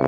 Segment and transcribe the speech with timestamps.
[0.00, 0.06] 大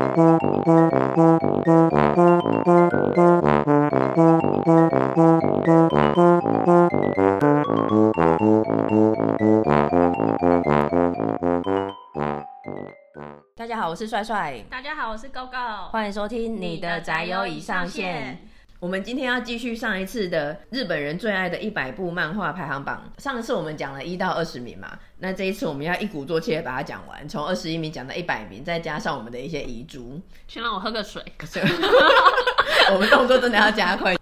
[13.67, 14.65] 家好，我是帅帅。
[14.71, 15.89] 大家好，我是高高。
[15.89, 18.39] 欢迎收听你的宅友已上线。
[18.83, 23.01] 我们今天要继续上一次的日本人最爱的一百部漫画排行榜。
[23.17, 30.21] 上次我们讲了一到二十名嘛，那这一次我们要一鼓作气的把它讲完，从二十一名讲到一百名，再加上我们的一些遗珠。
[30.49, 31.23] 先让我喝个水。
[32.93, 34.17] 我们动作真的要加快。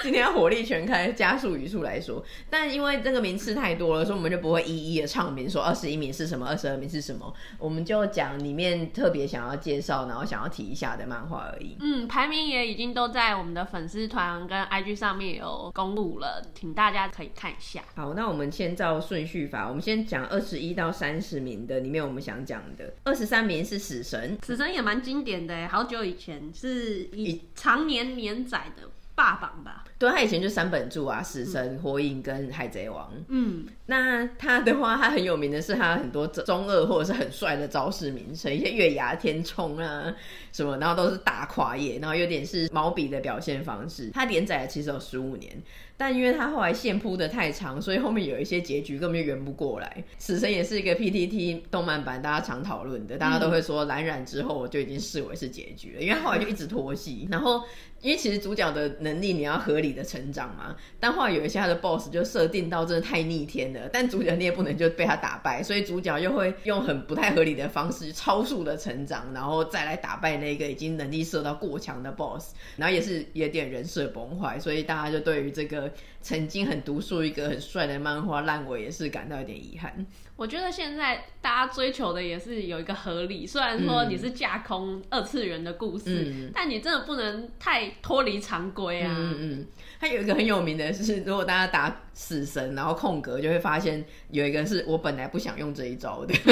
[0.02, 11.76] 今天要火力全开，加速语速来说，但因为这个名次太多了，所以我们就不会一一的唱名，说二十一名是什么，二十二名是什么，我们就讲里面特别想要介绍，然后想要提一下的漫画而已。
[11.80, 17.82] 嗯，排名也已经都在我们的粉丝团跟 IG 上面有公布了，请大家可以看一下。
[17.94, 28.88] 好，那我们先照顺序法，我们先讲二十一到三十名的里面，我们想讲的二十三名是死神，死神也蛮经典的，好久以前是以常年连载的。
[29.20, 33.12] 霸榜吧，对，他以前就三本著啊，死神、嗯、火影跟海贼王。
[33.28, 40.10] 嗯，那他的话，他很有名的是他很多中二或者是很帅的招式名称，一些月牙天冲啊
[40.52, 44.08] 什么，然后都是大跨页，然后有点是毛笔的表现方式。
[44.14, 45.52] 他连载其实有十五年。
[45.98, 50.02] 但因为他后来线铺的太长，所以后面有一些结局根本就圆不过来。
[50.16, 57.28] 死神也是一个 PTT 动漫版，大家常讨论的，大家都会说蓝染之后我就已经视为是结局了，因为后来就一直拖戏。
[57.30, 57.62] 然后
[58.00, 75.90] 因为其实主角的能能力你要合理的成长嘛，但话有一些他的 BOSS 就设定到真的太逆天了，但主角你也不能就被他打败，所以主角又会用很不太合理的方式超速的成长，然后再来打败那个已经能力设到过强的 BOSS，然后也是有点人设崩坏，所以大家就对于这个。
[76.22, 80.06] 曾经很独树一格、很帅的漫画烂尾，也是感到有点遗憾。
[80.36, 89.14] 我觉得现在大家追求的也是有一个合理，虽然说你是架空二次元的故事，嗯、但你真的不能太脱离常规啊。
[89.14, 89.66] 嗯嗯，
[90.00, 96.34] 他有一个很有名的是，如果大家打死神，然后空格就会发现有一个是我本来不想用这一招的。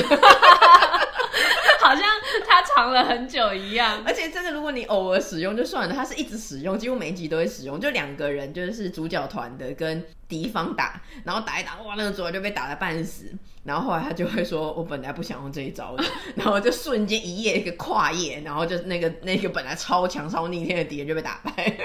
[1.88, 2.04] 好像
[2.47, 7.81] 他藏了很久一样，而且真的，如果你偶尔使用就算了，他是一直使用，几乎每一集都会使用。
[7.81, 13.33] 就两个人，就是主角团的跟敌方打，然后打一打，哇，那个主角就被打得半死。
[13.65, 16.03] 然后后来他就会说：“我本来不想用这一招的。
[16.37, 21.53] ”然后就瞬间一夜一个跨页，然后就那个那个本来超强超逆天的敌人就被打败。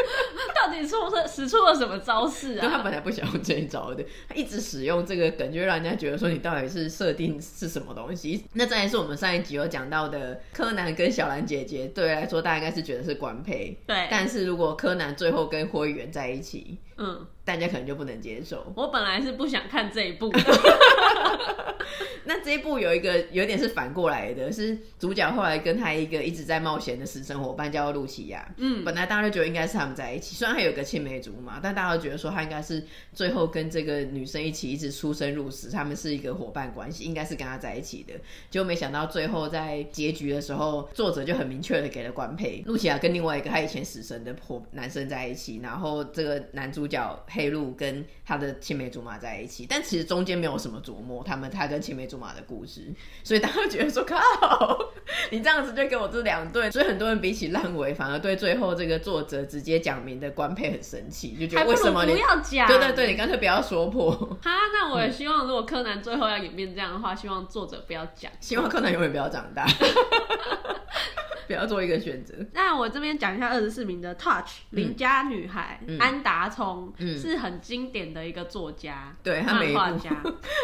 [0.55, 2.61] 到底出了使出了什么招式啊？
[2.61, 8.45] 就他本来不想用这一招的，他一直使用这个梗，就让人家觉得说你到底是设定是什么东西？
[8.53, 13.77] 那再来是我们上一集有讲到的柯南跟小兰姐姐，对来说大家应该是觉得是官配。
[13.85, 18.65] 对，但是如果柯南最后跟灰原在一起，嗯，大家可能就不能接受。
[18.75, 20.39] 我本来是不想看这一部的。
[22.25, 28.53] 那这一部有一个有点是反过来的，是主角后来跟他一个一直在冒险的死神伙伴叫露琪亚。
[28.57, 32.81] 嗯，本来大家都觉得应该是他们在一起，虽然还有个青梅竹马，但大家都觉得说他应该是
[33.13, 38.13] 最后跟这个女生一起一直出生入死，他们是一个伙伴关系，应该是跟他在一起的。
[38.49, 54.17] 结果没想到最后在结局的时候，作者就很明确的给了官配，露琪亚跟另外一个他以前死神的伙男生在一起，然后这个男主角黑鹿跟他的青梅竹马在一起，但其实中间没有什么琢磨，他们他跟青梅竹马的故事，所以大家觉得说靠，
[55.31, 62.65] 你这样子就给我这两对，所以很多人比起烂尾，反而对最后这个作者直接讲明的官配很生气，就觉得为什么你不要讲？
[62.67, 64.11] 对对对，你干脆不要说破。
[64.41, 69.67] 哈，那我也希望，如果柯南最后要演变这样的话，希望作者不要讲，希望柯南永远不要长大。
[71.53, 72.33] 不要做一个选择。
[72.53, 79.79] 那我这边讲一下二十四名的 Touch 邻家女孩、嗯、安达充、嗯、是很经典的一个作家，对，他每一部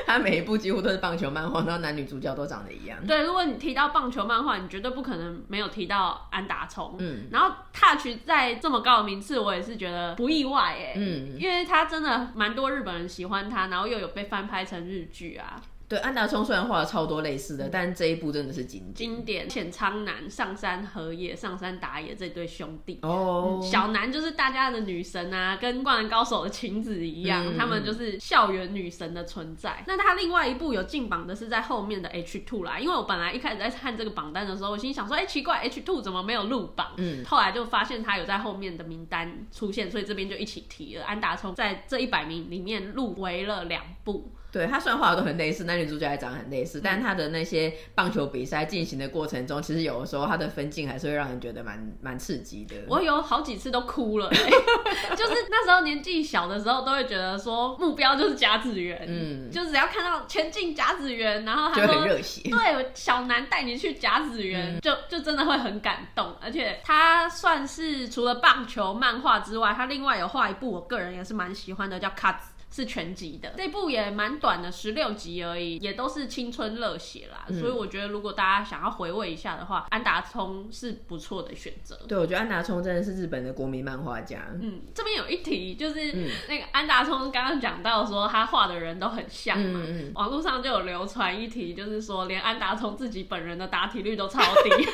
[0.06, 2.98] 他 每一部几乎都是棒球漫画，然后男女主角都长得一样。
[3.06, 6.96] 对，如果你提到棒球漫画，你绝对不可能没有提到安达充。
[7.00, 15.62] 嗯，然后 Touch 在这么高的名次，我也是觉得不意外哎，嗯，因为他真的蛮多日本人喜欢他，然后又有被翻拍成日剧啊。
[15.90, 18.94] 对，安达充虽然画了超多类似的，但这一部真的是经典。
[18.94, 23.00] 经典，浅仓南、上山和也、上山打野这对兄弟。
[23.02, 23.60] 哦、oh.
[23.60, 29.84] 嗯，小南就是大家的女神啊，跟灌篮高手的晴子一样，嗯、他们就是校园女神的存在。
[29.88, 36.92] 那他另外一部有进榜的是在后面的 H Two 啦，因为我本来一开始在看这个榜单的时候，我心想说，哎、欸，奇怪，H Two 怎么没有入榜？
[36.98, 41.06] 嗯，后来就发现他有在后面的名单出现，所以这边就一起提了。
[41.06, 44.32] 安达充在这一百名里面入围了两部。
[44.52, 52.76] 对，他虽然画的都很类似，男女主角也长得很类似，但他的那些棒球比赛进行的过程中，其实有的时候他的分镜还是会让人觉得蛮蛮刺激的。
[52.88, 54.50] 我有好几次都哭了，欸，
[55.16, 66.34] 就是那时候年纪小的时候，都会觉得说目标就是甲子园，嗯，就只要看到前进甲子园，然后他就很热血，对，小南带你去甲子园，嗯，就就真的会很感动。
[66.42, 72.40] 而且他算是除了棒球漫画之外，他另外有画一部，我个人也是蛮喜欢的，叫《卡兹》。
[72.72, 77.46] 是全集的，这部也蛮短的，十六集而已，也都是青春热血啦。
[77.48, 82.00] 嗯、所以我觉得，如果大家想要回味一下的话，安达充是不错的选择。
[82.08, 84.46] 对，我觉得安达充真的是日本的国民漫画家。
[84.62, 86.14] 嗯，这边有一题，就是
[86.48, 94.70] 那个安达充刚刚讲到说他画的人都很像嘛，嗯嗯、网络上就有流传一题，就是说连安达充自己本人的答题率都超低，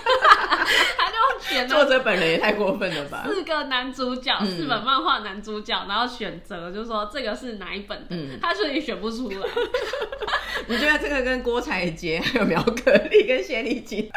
[0.98, 3.26] 他就选作者本人也太过分了吧？
[3.28, 7.65] 四个男主角，嗯、四本漫画男主角，然后选择就是说这个是哪？
[7.66, 8.08] 哪一本的？
[8.12, 9.38] 嗯、他说你选不出来。
[10.68, 14.10] 你觉得这个跟郭采洁、还有苗可丽跟谢丽金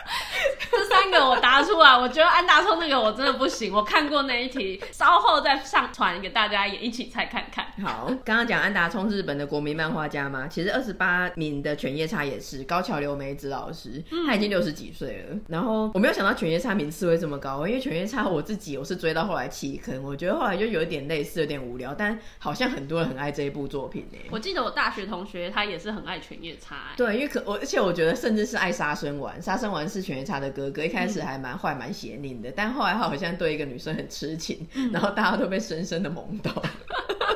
[0.71, 1.99] 这三个我答出来？
[1.99, 3.73] 我觉得安达充那个我真的不行。
[3.73, 7.67] 我看过那一题，稍后再上传给大家也一起猜看看。
[7.85, 15.37] 好，刚刚讲安达充日本的国民漫画家嘛，其实二十八名的犬夜叉也是高桥留美子老师，他已经六十几岁了。
[15.49, 23.33] 然后我没有想到犬夜叉名次会这么高，因为犬夜叉我自己我是追到后来弃坑，我觉得后来就有一点类似，有点无聊，但好像很多人很爱。
[23.39, 36.51] 这一部作品呢，我记得我大学同学他也是很爱犬夜叉，对，因为可我而且我觉得甚至是爱杀生丸，杀生丸是犬夜叉的哥哥，一开始还蛮坏蛮邪佞的，但后来他好像对一个女生很痴情，嗯、然后大家都被深深的萌到。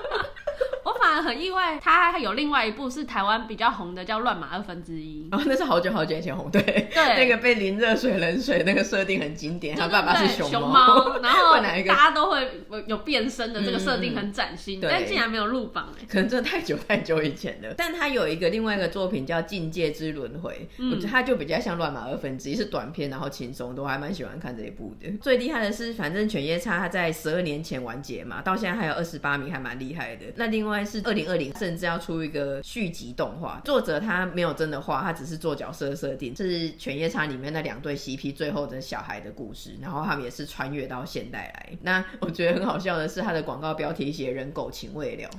[1.21, 5.29] 很意外，他还有另外一部是台湾比较红的，叫《乱马二分之一》。
[5.37, 9.77] 哦，那是好久好久以前红，对对，那个被淋热水冷水那个设定很经典。
[9.77, 17.75] 他爸爸是熊猫，然后 大家都会有变身的这个设定很崭新，嗯、但竟然没有入榜哎，可能真的太久太久以前了。
[17.77, 25.11] 但他有一个另外一个作品叫《境界之轮回》，嗯、我觉得他就比较像《乱马二分之一》，是短片然后轻松，我还蛮喜欢看这一部的。
[25.21, 30.27] 最厉害的是，反正犬夜叉他在十二年前完结嘛，到现在还有二十八名，还蛮厉害的。
[30.37, 41.79] 那另外是二零二零，甚至要出一个续集动画，作者他没有真的画，他只是做角色设定，是犬夜叉里面那两对 CP 最后的小孩的故事，然后他们也是穿越到现代来。
[41.83, 45.31] 那我觉得很好笑的是，他的广告标题写“人狗情未了”，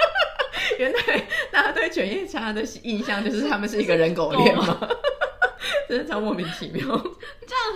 [0.78, 0.98] 原来
[1.52, 4.78] 大家对犬夜叉的印象就是他们是一个人狗恋吗？
[5.88, 7.02] 真的超莫名其妙，这样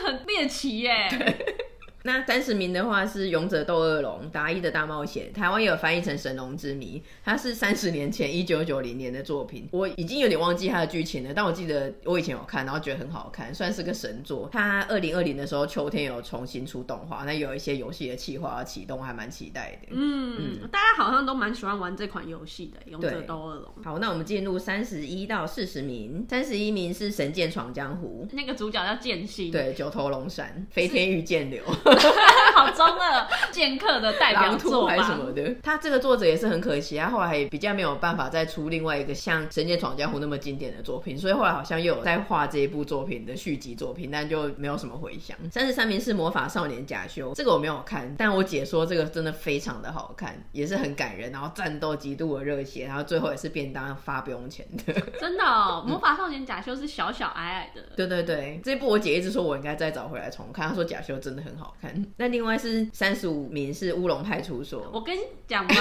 [0.07, 1.09] 很猎奇耶。
[1.11, 1.68] 对
[2.05, 14.49] 那三十名的话是《勇者斗恶龙》达伊的大冒险，台湾也有翻译成《神龙之谜》，它是三十年前一九九零年的作品，我已经有点忘记它的剧情了，但我记得我以前有看，然后觉得很好看，算是个神作。
[14.53, 19.89] 它二零二零的时候秋天有重新出动画，那有一些游戏的企划要启动，还蛮期待的。
[19.91, 23.65] 嗯，嗯大家好像都蛮喜欢玩这款游戏的《勇者斗恶龙》。
[23.85, 31.63] 好，那我们进入三十一到四十名，三十一名是《神剑闯江湖》，那个主角叫剑心，对，九头龙山，飞天御剑流。
[32.55, 35.55] 好中二，剑客的代表作还是什么的。
[35.63, 45.37] 他这个作者也是很可惜，他后来也比较没有办法再出另外一个像《神剑闯江湖》那么经典的作品，所以后来好像又有在画这一部作品的续集作品，但就没有什么回响。
[45.51, 54.93] 三十三名是《魔法少年假修》，这个我没有看，但我姐说这个真的非常的好看，也是很感人，然后战斗极度的热血，然后最后也是便当发不用钱的。
[55.21, 57.83] 真的哦，《魔法少年假修》是小小矮矮的。
[57.97, 62.07] 对对对，这一部我姐一直说我应该再找回来重看，她说假修真的很好看。
[62.17, 65.75] 那另外是三十五名是乌龙派出所，我跟你讲吧，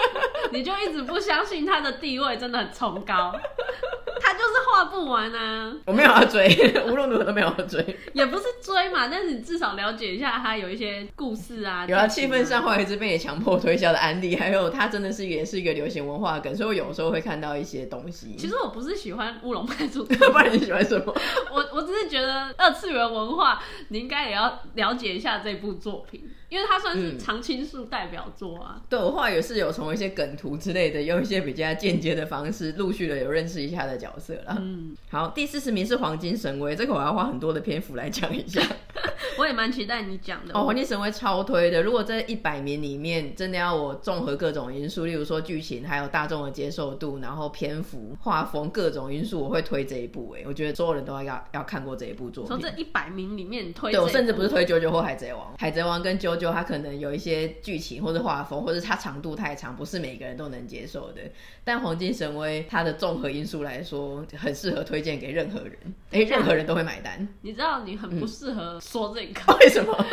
[0.52, 3.32] 你就一直不相信他的地位真的很崇高，
[4.20, 5.72] 他就是画不完啊！
[5.86, 6.48] 我没有要追，
[6.90, 18.34] 无论如何都没有要追，也不是追嘛，但是你至少了解一下他有一些故事啊，有啊，气氛上后来这边也强迫推销的案例，还有他真的是也是一个流行文化梗，所以我有时候会看到一些东西。
[18.36, 21.14] 其实我不是喜欢乌龙派出所， 不然你喜欢什么？
[21.54, 26.28] 我我只是觉得二次元文化，你应该也要了解一下这部作品。
[26.50, 34.62] 因为它算是常青树代表作啊，嗯、对，我后来也是有从一些梗图之类的，用一些比较间接的方式，陆续的有认识一下的角色了。
[34.64, 38.62] 嗯，好，第四十名是黄金神威，这个我要花很多的篇幅来讲一下。
[39.36, 40.64] 我也蛮期待你讲的哦。
[40.64, 50.36] 黄金神威超推的，如果在一百名里面真的要我综合各种因素，例如说剧情，还有大众的接受度，然后篇幅、画风各种因素，我会推这一部。
[50.38, 52.48] 哎，我觉得所有人都要要要看过这一部作品。
[52.48, 61.20] 从这一百名里面推，对，我甚至不是推九九或海贼王，海贼王跟九九，它可能有一些剧情或者画风，或者它长度太长，不是每个人都能接受的。
[61.64, 65.76] 但黄金神威它的综合因素来说，很适合推荐给任何人，
[66.12, 67.26] 哎，任何人都会买单。
[67.42, 69.40] 你知道你很不适合说这个。
[69.60, 69.94] 为什么？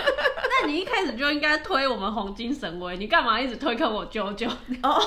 [0.62, 4.48] 那你一开始就应该推我们黄金神威，你干嘛一直推给我舅舅？
[4.84, 5.02] 哦，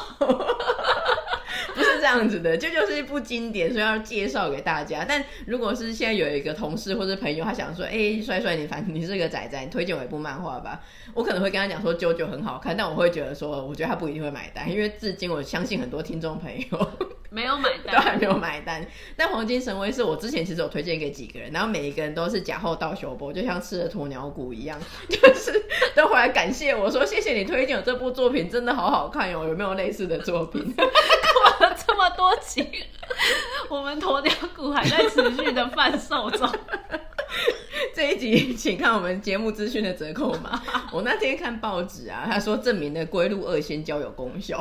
[1.74, 5.06] 不是这这样子的，这就，是一部经典，所以要介绍给大家。
[5.08, 10.82] 但如果是现在有一个同事或者朋友，他想说，哎、欸，帅帅，你反正你是个仔仔，你推荐我一部漫画吧，
[11.14, 16.88] 我可能会跟他讲说，啾啾很好看，但我会觉得说，我觉得他不一定会买单，因为至今我相信很多听众朋友
[17.30, 18.86] 没有买单， 都还没有买单。
[19.16, 24.78] 但黄金神威是我之前其实有推荐给几个人，然后每一个人都是假后到修波，就像吃了鸵鸟骨一样，
[25.08, 25.64] 就是
[25.96, 30.74] 都回来感谢我说，谢谢你推荐我这部作品，真的好好看哟，有没有类似的作品？
[31.64, 32.84] 了 这么多集，
[33.68, 36.48] 我们鸵鸟骨还在持续的贩售中。
[37.94, 40.62] 这一集请看我们节目资讯的折扣码。
[40.92, 44.60] 我那天看报纸啊，他说证明了龟鹿二仙胶有功效。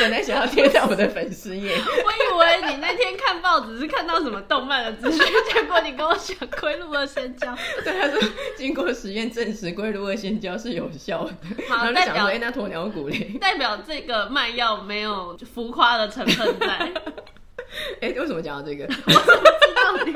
[0.00, 7.54] 本来想要贴在我们的粉丝页， 我以为你那天看报纸是看到什么动漫的资讯，结果你跟我讲龟鹿二仙胶。
[7.84, 8.18] 对，他说
[8.56, 11.34] 经过实验证实龟鹿二仙胶是有效的。
[11.68, 13.36] 好，然后就想说，哎、欸，那鸵鸟骨嘞？
[13.38, 16.66] 代表这个卖药没有浮夸的成分在。
[18.00, 18.84] 哎、欸，为什么讲到这个？
[18.84, 20.12] 我怎么知道你？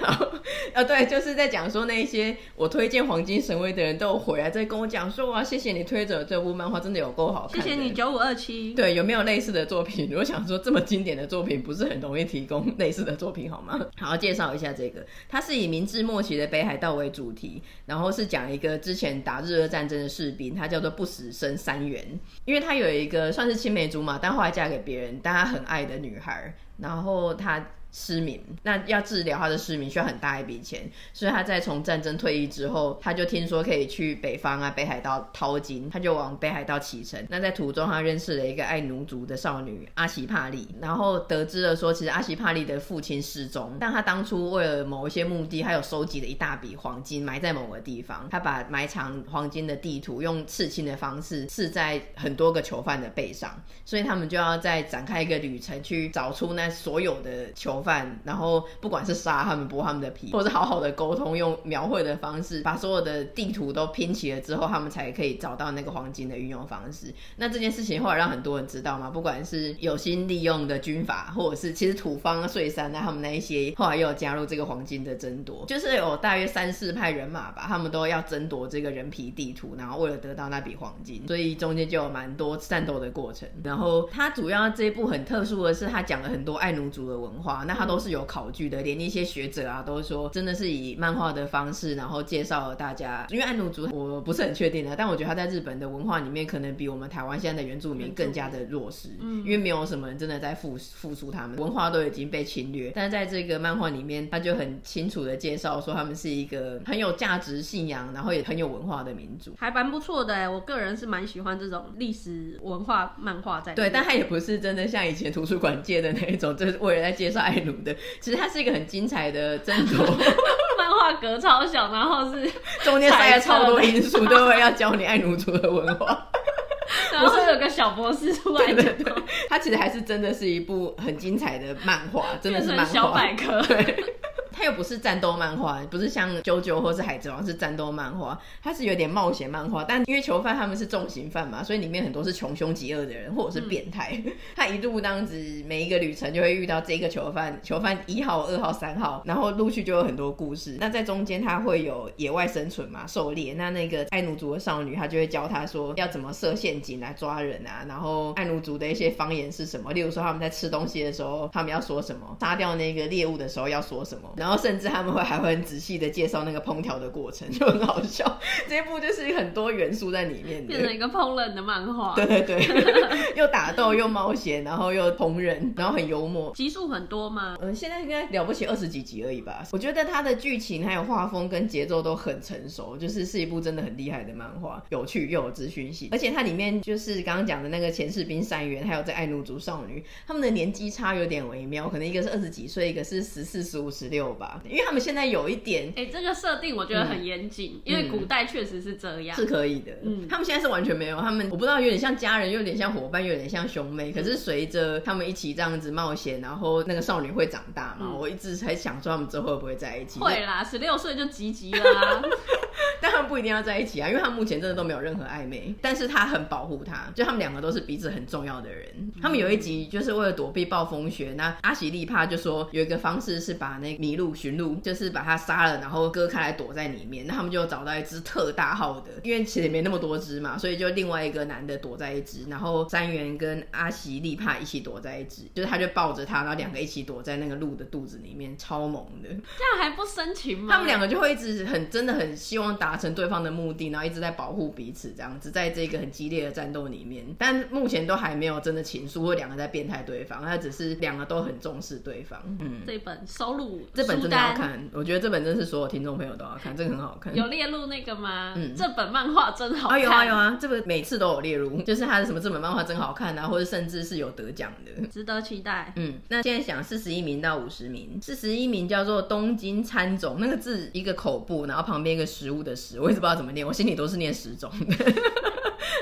[0.00, 0.32] 好，
[0.74, 7.62] 呃，对，就是在讲说那些我推荐黄金神威的人都有回来在跟我讲说，哇，谢谢你推着这部漫画，真的有够好看。
[7.62, 8.74] 谢谢你九五二七。
[8.74, 10.12] 对，有没有类似的作品？
[10.16, 13.80] 我想说这么经典的作品，不是很容易提供类似的作品，好吗？
[13.98, 22.04] 好，介绍一下这个，它是以明治末期的北海道为主题，然后是讲一个之前打日俄战争的士兵，他叫做不死生三元，
[22.44, 27.64] 因为他有一个算是青梅竹马，但后来嫁给别人，但他很爱的女孩，然后他。
[27.92, 37.22] 失明，那要治疗他的失明需要很大一笔钱，所以他在从战争退役之后，他就听说可以去北方啊北海道淘金，他就往北海道启程。
[37.28, 57.81] 那在途中，他认识了一个爱奴族的少女阿奇帕利，然后得知了说，其实阿奇帕利的父亲失踪，但他当初为了某一些目的，他有收集了一大笔黄金埋在某个地方，他把埋藏黄金的地图用刺青的方式刺在很多个囚犯的背上，所以他们就要再展开一个旅程去找出那所有的囚。
[57.82, 67.12] 饭，然后不管是杀他们、剥他们的皮，或者是好好的沟通，用描绘的方式把所有的地图都拼齐了之后，他们才可以找到那个黄金的运用方式。
[67.36, 83.48] 那这件事情后来让很多人知道嘛，不管是有心利用的军阀，或者是其实土方、碎山啊，他们那一些后来又有加入这个黄金的争夺，就是有大约三四派人马吧，他们都要争夺这个人皮地图，然后为了得到那笔黄金，所以中间就有蛮多战斗的过程。
[83.62, 87.64] 然后它主要这一部很特殊的是，它讲了很多爱奴族的文化。
[87.74, 93.26] 他都是有考据的，连一些学者啊都说，真的是以漫画的方式，然后介绍了大家。
[93.30, 99.10] 因为爱奴族我不是很确定的，但我觉得他在日本的文化里面，可能比我们台湾现在的原住民更加的弱势。
[99.20, 102.92] 嗯，因为没有什么人真的在复复苏他们文化都已经被侵略。
[102.94, 110.50] 但是在这个漫画里面，他就很清楚的介绍说，他们是一个很有价值信仰，然后也很有文化的民族，还蛮不错的。
[110.50, 113.74] 我个人是蛮喜欢这种历史文化漫画在。
[113.74, 120.04] 对，但他也不是真的像以前图书馆借的那一种，就是为了在介绍爱奴的，其实它是一个很精彩的争夺，
[120.78, 122.50] 漫画格超小，然后是
[122.84, 126.28] 中间塞了超多因素，都会要教你爱奴族的文化，
[127.12, 129.14] 然后有个小博士出来的，对对对，
[129.48, 132.92] 它其实还是真的是一部很精彩的漫画，真的是漫画。
[132.92, 134.04] 小百科，对。
[134.52, 139.84] 它又不是战斗漫画，不是像《啾啾》或是《海贼王》是战斗漫画，它是有点冒险漫画。
[139.84, 144.22] 但因为囚犯他们是重刑犯嘛，所以里面很多是穷凶极恶的人或者是变态。
[144.54, 150.76] 他、嗯、 一路这样子，每一个旅程就会遇到这个囚犯，囚犯一号、二号、三号，然后陆续就有很多故事。
[150.80, 153.54] 那在中间他会有野外生存嘛，狩猎。
[153.54, 157.84] 那那个爱奴族的少女，她就会教他说要怎么设陷阱来抓人啊。
[157.88, 159.92] 然后爱奴族的一些方言是什么？
[159.92, 162.36] 例如说他们在吃东西的时候，他们要说什么？
[162.40, 164.32] 杀掉那个猎物的时候要说什么？
[164.36, 168.38] 然后甚至他们会还会很仔细的介绍那个烹调的过程，就很好笑。
[168.68, 172.14] 这一部就是很多元素在里面，变成一个烹饪的漫画。
[172.14, 176.52] 对对对， 又打斗又冒险，然后又烹饪，然后很幽默。
[176.54, 177.56] 集数很多吗？
[177.60, 179.64] 嗯，现在应该了不起二十几集而已吧。
[179.72, 186.08] 我觉得它的剧情还有画风跟节奏都很成熟，就是是一部真的很厉害的漫画，有趣又有资讯性。
[186.12, 199.92] 而且它里面就是刚刚讲的那个前世兵三元，还有这爱奴族少女，他们的年纪差有点微妙，可能一个是二十几岁，一个是十四、十五、十六吧，因为他们现在有一点，哎、欸，这个设定我觉得很严谨，嗯，因为古代确实是这样，是可以的。
[200.02, 204.12] 嗯，他们现在是完全没有，他们我不知道，有点像家人，有点像伙伴，有点像兄妹。
[204.12, 210.20] 可是随着他们一起这样子冒险，然后那个少女会长大嘛，嗯，我一直还想说他们之后会不会在一起？
[210.20, 212.22] 会啦，十六岁就积极啦。
[213.00, 218.88] 但他们不一定要在一起啊，因为他们目前真的都没有任何暧昧，但是他很保护他，就他们两个都是彼此很重要的人。
[219.20, 227.26] 他们有一集就是为了躲避暴风雪，那阿喜利帕就说有一个方式是把那个麋鹿驯鹿，就是把它杀了，然后割开来躲在里面。
[227.26, 239.28] 那他们就找到一只特大号的，因为其实也没那么多只嘛，所以就另外一个男的躲在一只，然后三元跟阿喜利帕一起躲在一只，就是他就抱着他，然后两个一起躲在那个鹿的肚子里面，超萌的。
[239.28, 240.72] 这样还不深情吗？
[240.72, 252.40] 他们两个就会一直很真的很希望达成对方的目的，然后一直在保护彼此，这样子在这个很激烈的战斗里面，但目前都还没有真的情书或两个在变态对方，他只是两个都很重视对方。
[252.60, 257.34] 嗯，这本收录这本真的好看，我觉得这本真是所有听众朋友都要看，这个很好看。
[257.34, 258.54] 有列入那个吗？
[258.56, 259.98] 嗯，这本漫画真好看。
[259.98, 265.92] 啊有啊有啊，这个每次都有列入，就是他的什么这本漫画真好看啊，或者甚至是有得奖的，值得期待。
[265.96, 274.70] 嗯，那现在想四十一名到五十名，四十一名叫做东京参种，那个字一个口部，然后旁边一个食物的食，我一直不知道怎么念，我心里都是念十种。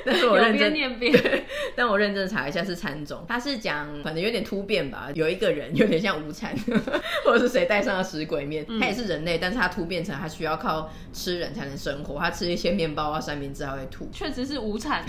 [0.04, 1.12] 但是我认真念边，
[1.76, 6.56] 但我认真查一下是餐种，他是讲反正有点突变吧，有一个人有点像无产，
[7.24, 15.04] 或者是谁戴上了食鬼面，他也是人类，但是他突变成他需要靠吃人才能生活，他吃一些面包啊三明治还会吐，确实是无产。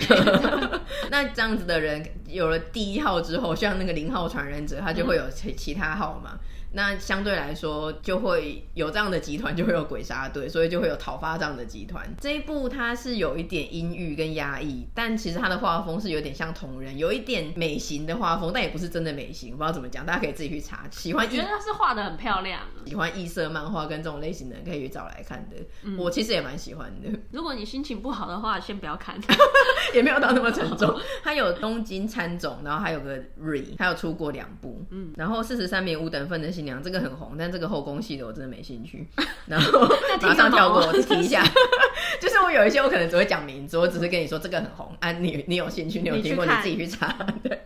[1.10, 6.38] 那这样子的人有了第一号之后，像那个零号传人者，他就会有其其他号嘛。
[6.74, 12.08] 那相对来说，就会有这样的集团，就会有鬼杀队，所以就会有讨伐这样的集团。
[12.20, 20.86] 这一部它是有一点阴郁跟压抑，但其实它的画风是有点像同人，有一点美型的画风，但也不是真的美型，我不知道怎么讲，大家可以自己去查。
[20.90, 22.60] 喜欢，我觉得它是画的很漂亮。
[22.86, 25.56] 喜欢异色漫画跟这种类型的人可以去找来看的。
[25.82, 27.08] 嗯、我其实也蛮喜欢的。
[27.30, 29.18] 如果你心情不好的话，先不要看，
[29.94, 30.98] 也没有到那么沉重。
[31.22, 34.84] 它有东京参种，然后还有个 Re，还有出过两部。
[34.90, 37.34] 嗯，然后四十三名五等份的新娘，这个很红。
[37.36, 39.06] 但这个后宫戏的我真的没兴趣，
[39.46, 39.88] 然后
[40.22, 41.44] 马上跳过，我提一下，
[42.20, 47.60] 就是我有一些我可能只会讲名字，我只是跟你说这个很红啊，你你有兴趣，你有听过，你自己去查， 对。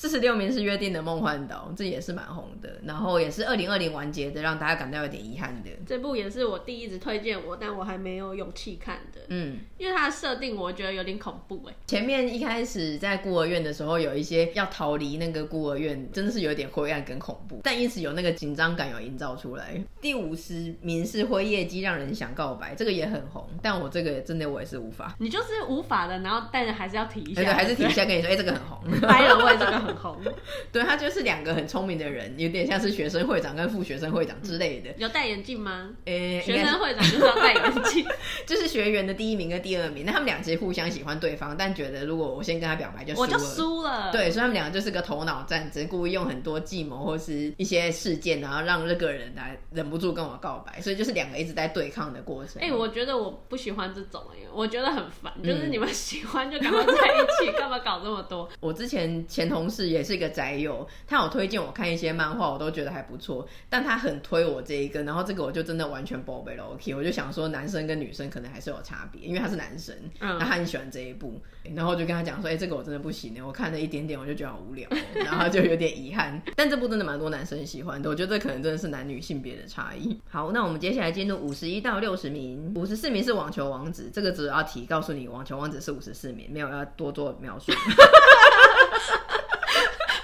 [0.00, 5.68] 四十六名是约定的梦幻岛，这也是蛮红的，然后也是二零二零完结的，让大家感到有点遗憾的。
[5.86, 9.20] 这部也是我弟一直推荐我，但我还没有勇气看的。
[9.28, 11.74] 嗯，因为它的设定我觉得有点恐怖哎。
[11.86, 19.78] 前面一开始在孤儿院的时候，有一些要逃离那个孤儿院，真的是有点灰暗跟恐怖，但因此有那个紧张感有营造出来。
[20.00, 25.14] 第五十名是灰夜姬让人想告白，这个也很红，但我这个真的我也是无法。
[25.18, 29.89] 你就是无法的，然后但是还是要提一下，对，还是提一下跟你说，哎、欸，这个很红， 白人味这个很。
[29.90, 30.20] 很红，
[30.72, 34.90] 对，他就是两个很聪明的人，有点像是学生会长跟副学生会长之类的。
[34.96, 35.90] 有戴眼镜吗？
[36.04, 38.06] 诶、欸，学生会长就是要戴眼镜，
[38.46, 40.04] 就是学员的第一名跟第二名。
[40.06, 44.12] 那他们俩其实互相喜欢对方，但觉得如果我先跟他表白就输了，我就输了。
[44.12, 50.80] 对，所以他们两个就是个头脑战争，故意用很多计谋或是一些事件，然后让那个人来忍不住跟我告白。
[50.80, 52.62] 所以就是两个一直在对抗的过程。
[52.62, 54.22] 哎、欸，我觉得我不喜欢这种、
[54.52, 55.32] 我觉得很烦。
[55.42, 58.48] 就是你们喜欢就赶快在一起，干嘛搞这么多？
[58.60, 60.60] 我之前前同事也是一个宅。
[60.60, 63.48] 友他有推荐我看一些漫画，我都觉得还不错。
[63.68, 66.64] 但他很推我这一个，然后这个我就真的完全宝贝了。
[66.64, 71.40] OK，我就想说男生跟女生可能还是有差别，因为他是男生，嗯，他很喜欢这一部，
[71.74, 76.40] 然后我就跟他讲说，哎、欸，这个我真的不行，我看了一点点，我就觉得好无聊，然后就有点遗憾。
[76.56, 80.20] 但这部真的蛮多男生喜欢的，我觉得这可能真的是男女性别的差异。
[80.28, 87.72] 好，那我们接下来进入五十一到六十名，五十四名是网球王子，这个只要提告诉你，网球王子是五十四名，没有要多做描述。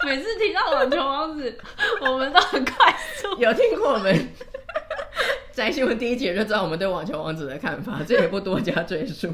[0.06, 1.58] 每次提到网球王子，
[2.00, 3.28] 我们都很快速。
[3.42, 4.28] 有听过我们
[5.52, 9.28] 摘新闻第一节就知道我们对网球王子的看法，这也不多加赘述。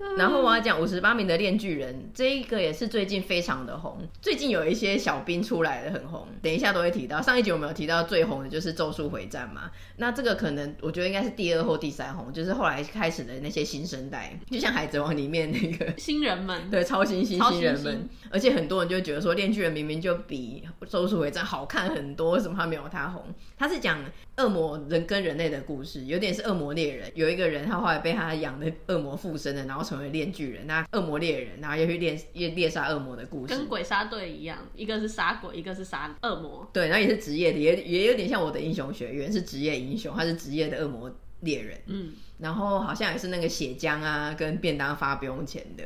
[0.16, 3.98] 然后我要讲五十八名的链锯人，这一个也是最近非常的红。
[4.22, 7.20] 最近有一些小兵出来的很红，等一下都会提到。
[7.20, 18.08] 上一集我们有提到最红的就是《咒术回战》嘛，那这个可能我觉得应该是第二或第三红，就是后来开始的那些新生代，就像《海贼王》里面那个 新人们， 对，超新星新人们。
[18.30, 23.22] 而且很多人就觉得说，链锯人明明就比《咒术回战》好看很多，为什么他没有他红？
[23.58, 24.02] 他是讲
[24.40, 27.10] 恶魔人跟人类的故事，有点是恶魔猎人。
[27.14, 36.68] 有一个人他后来被他养的恶魔附身了，然后成为链锯人，那恶魔猎人，然后又去猎猎猎杀恶魔的故事，跟鬼杀队一样，一个是杀鬼，一个是杀恶魔。
[36.72, 41.78] 对，然后也是职业的，也也有点像我的英雄学院，是职业英雄，他是职业的恶魔猎人。
[41.86, 45.84] 嗯，然后好像也是那个血浆啊，跟便当发不用钱的。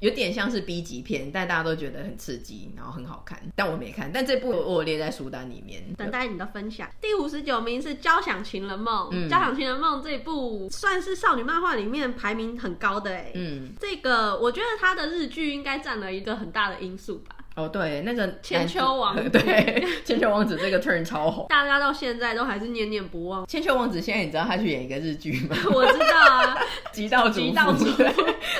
[0.00, 4.10] 有点像是 B 级片，但大家都觉得很刺激，然后很好看，但我没看。
[4.12, 6.88] 但这部我有列在书单里面，等待你的分享。
[7.00, 17.36] 第五十九名是《交响情人梦》，嗯，《交响情人梦》这部算是少女漫画里面排名很高的哎，嗯，这个我觉得它的日剧应该占了一个很大的因素吧。
[17.60, 23.46] 哦，对，那个千秋王子， 对， 千秋王子这个 turn 超红，大家到现在都还是念念不忘。
[23.46, 25.56] 千秋王子现在你知道他去演一个日剧吗？
[25.72, 26.58] 我知道啊，
[26.92, 28.04] 极道主极道主夫。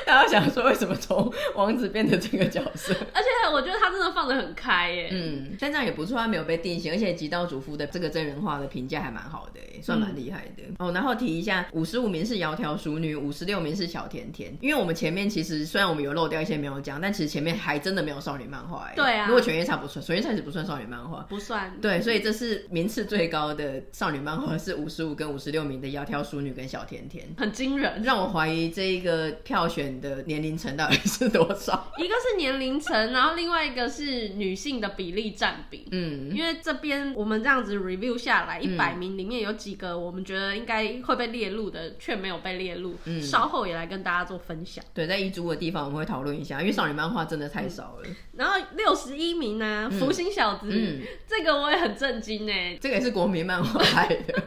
[0.06, 2.92] 大家想说为什么从王子变成这个角色？
[3.14, 5.08] 而且我觉得他真的放得很开耶。
[5.12, 10.62] 嗯，但这样也不错，他没有被定型，而且极道主夫的这个真人化的评价还蛮好的，算蛮厉害的。
[10.78, 14.56] 嗯、哦，然后提一下，五十五名是窈窕淑女，五十六名是小甜甜。
[14.60, 18.89] 因为我们前面其实虽然我们有漏掉一些没有讲，但其实前面还真的没有少女漫画。
[18.94, 21.72] 对啊，如果犬夜叉不算，犬夜叉是不算少女漫画，不算。
[21.80, 31.92] 对，所以这是名次最高的少女漫画是五十五跟五十六名的窈窕淑女跟小甜甜，很惊人，让我怀疑这一个票选的年龄层到底是多少？
[31.98, 35.88] 一个是年龄层，然后另外一个是女性的比例占比。
[35.92, 42.96] 嗯，因为这边我们这样子 review 下来，一百名里面有几个我们觉得应该会被列入的，却没有被列入。
[43.04, 44.84] 嗯，稍后也来跟大家做分享。
[44.94, 48.02] 对，在遗嘱的地方我们会讨论一下，因为少女漫画真的太少了。
[48.06, 54.32] 嗯、然后六十一名呢、啊，福星小子，嗯、这个我也很震惊哎，这个也是国民漫画来的。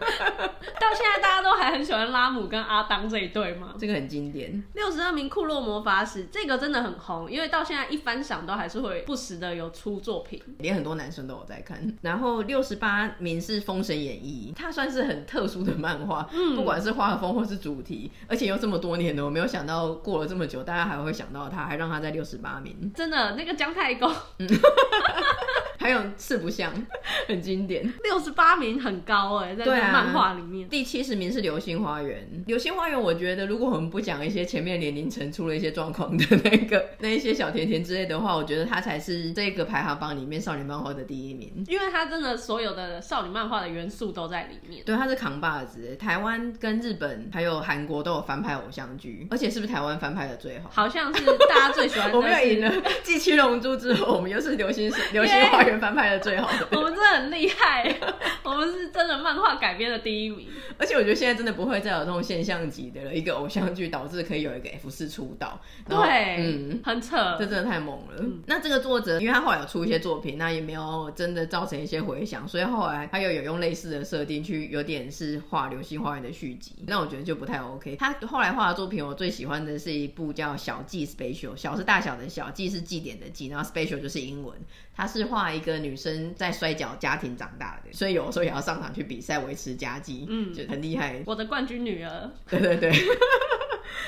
[0.80, 3.74] 到现在大家都还很喜欢拉姆跟阿当这一对吗？
[3.78, 4.64] 这个很经典。
[4.74, 11.82] 六十二名库洛魔法使，这个真的很红，因为到现在一翻赏都还是会不时的有出作品，连很多男生都有在看。
[12.02, 22.92] 然后六十八名是《封神演义》，它算是很特殊的漫画，嗯、不管是画风或是主题，而且又这么多年了，我没有想到过了这么久，大家还会想到它，还让它在六十八名。
[22.96, 24.13] 真的，那个姜太公。
[24.40, 24.48] 嗯
[25.84, 26.74] 还有四不像，
[27.28, 27.94] 很经典。
[28.04, 30.66] 六十八名很高哎，在漫画里面。
[30.66, 32.26] 啊、第七十名是《流星花园》。
[32.48, 41.52] 《流星花园》我觉得，如果我们不讲一些前面年龄层出了一些状况的那个 那一些小甜甜之类的话，我觉得它才是这个排行榜里面少女漫画的第一名。
[41.68, 44.84] 因为它真的所有的少女漫画的元素都在里面。
[44.86, 45.96] 对，它是扛把子。
[46.00, 50.70] 台湾跟日本还有韩国都有翻拍偶像剧，而且是不是台湾翻拍的最好？
[50.72, 52.16] 好像是大家最喜欢的。
[52.18, 52.72] 我们又赢了。
[53.04, 55.73] 继七龙珠之后，我们又是流星流星花园。
[55.80, 57.96] 翻拍的最好的， 我们真的很厉害，
[58.44, 60.48] 我们是真的漫画改编的第一名。
[60.78, 68.16] 而且我觉得现在真的不会再有这种现象级的了，一个偶像剧导致可以有一个 F 四出道，对，嗯，很扯，这真的太猛了。
[68.20, 77.96] 嗯、那这个作者，因为他后来有出一些作品，那也没有真的造成一些回响，所以后来他又有用类似的设定去，有点是画《流星花园》的续集，那我觉得就不太 OK。
[77.96, 84.58] 他后来画的作品，我最喜欢的是一部叫《小记 Special》，小是大小的小，记是祭典的记，然后 Special 就是英文，
[84.96, 91.24] 他是画一个女生在摔跤家庭长大的，所以有时候也要上场去比赛维持家计，嗯，就很厉害。
[91.26, 92.92] 我的冠军女儿，对对对。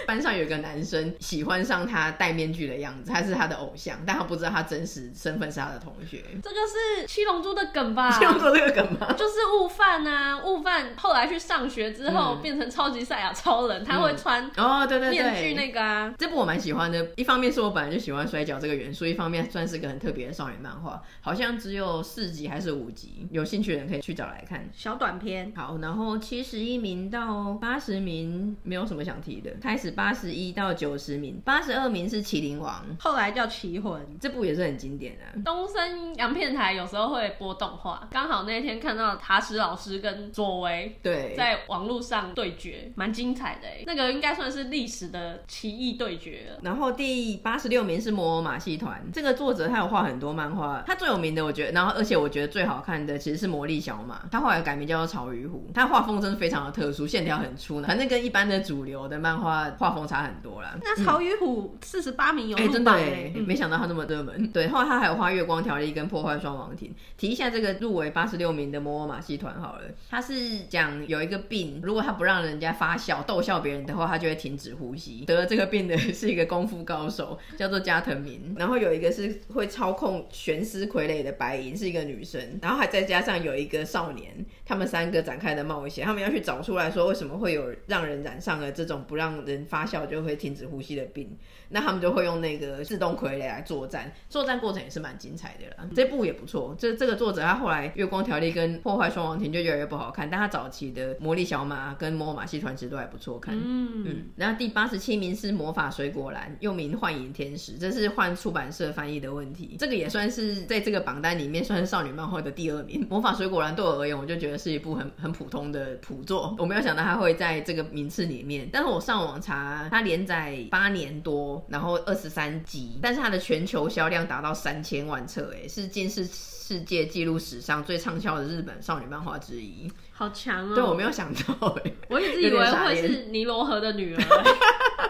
[0.06, 6.24] 班上有一个男生喜欢上他戴面具的样子，他是他的偶像，但他不知道他真实身份是他的同学。
[6.41, 8.12] 这个是七龙珠的梗吧？
[8.12, 9.12] 七龙珠这个梗吗？
[9.13, 16.13] 就是悟饭啊，悟饭后来去上学之后变成超级赛亚超人，嗯、他会穿哦，对对对，面具那个啊。
[16.18, 24.70] 这部我蛮喜欢的，一方面是我本来就喜欢摔跤这个元素，一方面算是个很特别的少女漫画，好像只有四集还是五集，有兴趣的人可以去找来看。
[24.74, 25.52] 小短片。
[25.56, 35.31] 好，然后七十一名到八十名没有什么想提的，开始八十一到九十名，八十二名是《麒麟王》，后来叫《棋魂》，这部也是很经典的、啊。
[35.43, 43.67] 东森洋片台有时候会播动画，刚好那天看到塔矢老师跟佐为对在网络上对决，蛮精彩的。
[43.86, 46.60] 那个应该算是历史的奇异对决了。
[46.62, 60.76] 然后第八十六名是《摩尔马戏团》，这个作者他有画很多漫画，他最有名的我觉得，然后而且我觉得最好看的其实是《魔力小马》，他后来改名叫做草鱼虎，他画风真的非常的特殊，线条很粗呢，反正跟一般的主流的漫画画风差很多啦。
[60.82, 64.48] 那曹与虎四十八名有哎，真的哎，没想到他那么热门。
[64.52, 66.89] 对，后来他还有画《月光条例》跟《破坏双王庭》。
[67.17, 75.26] 提一下这个入围八十六名的摩尔马戏团好了，他是讲有一个病，如果他不让人家发笑逗笑别人的话，他就会停止呼吸。
[75.26, 78.56] 得了这个病的是一个功夫高手， 叫做加藤明。
[78.58, 82.41] 然后有一个是会操控悬丝傀儡的白银，是一个女生。
[82.62, 91.38] 然后还再加上有一个少年，他们三个展开的冒险，他们要去找出来说为什么会有让人染上了这种不让人发发酵就会停止呼吸的病。
[91.76, 95.86] 那他们就会用那个自动傀儡来作战，作战过程也是蛮精彩的啦。
[95.94, 103.54] 这部也不错，这这个作者他后来《月光条例》跟《破坏双王庭》就越来越不好看，但他早期的《魔力小马》跟《魔偶马戏团》其实都还不错看。
[103.58, 104.26] 嗯嗯。
[104.38, 109.76] 然后第八十七名是《魔法水果篮》，又名《幻影天使》，这是换出版社翻译的问题。
[109.78, 113.04] 这个也算是在这个榜单里面算是少女漫画的第二名。
[113.10, 118.70] 《魔法水果篮》对我而言，我就觉得是一部很很普通的普作，我没有想到它会在这个名次里面。
[118.72, 121.64] 但是我上网查，它连载八年多。
[121.67, 129.91] 然后二十三集，但是它的全球销量达到三千万册，哎，是近世世界纪录史上最畅销的日本少女漫画之一。
[130.12, 130.75] 好强哦！
[130.75, 134.21] 对，我没有想到，哎，我一直以为会是尼罗河的女儿。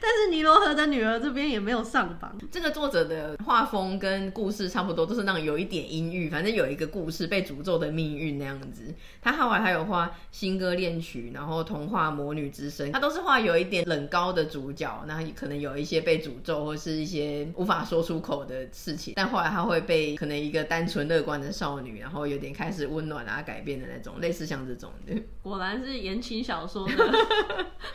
[0.00, 2.36] 但是尼罗河的女儿这边也没有上榜。
[2.50, 8.94] 这个作者的画风跟故事差不多，都是那种有一点阴郁，反正有一个故事被诅咒的命运那样子。
[9.20, 25.14] 他后来还有画《新歌恋曲》，然后童话《魔女之声》，他都是画有一点冷高的主角，那可能有一些被诅咒或是一些无法说出口的事情，但后来他会被可能一个单纯乐观的少女，然后有点开始温暖啊改变的那种，类似像这种的。
[25.42, 27.12] 果然是言情小说的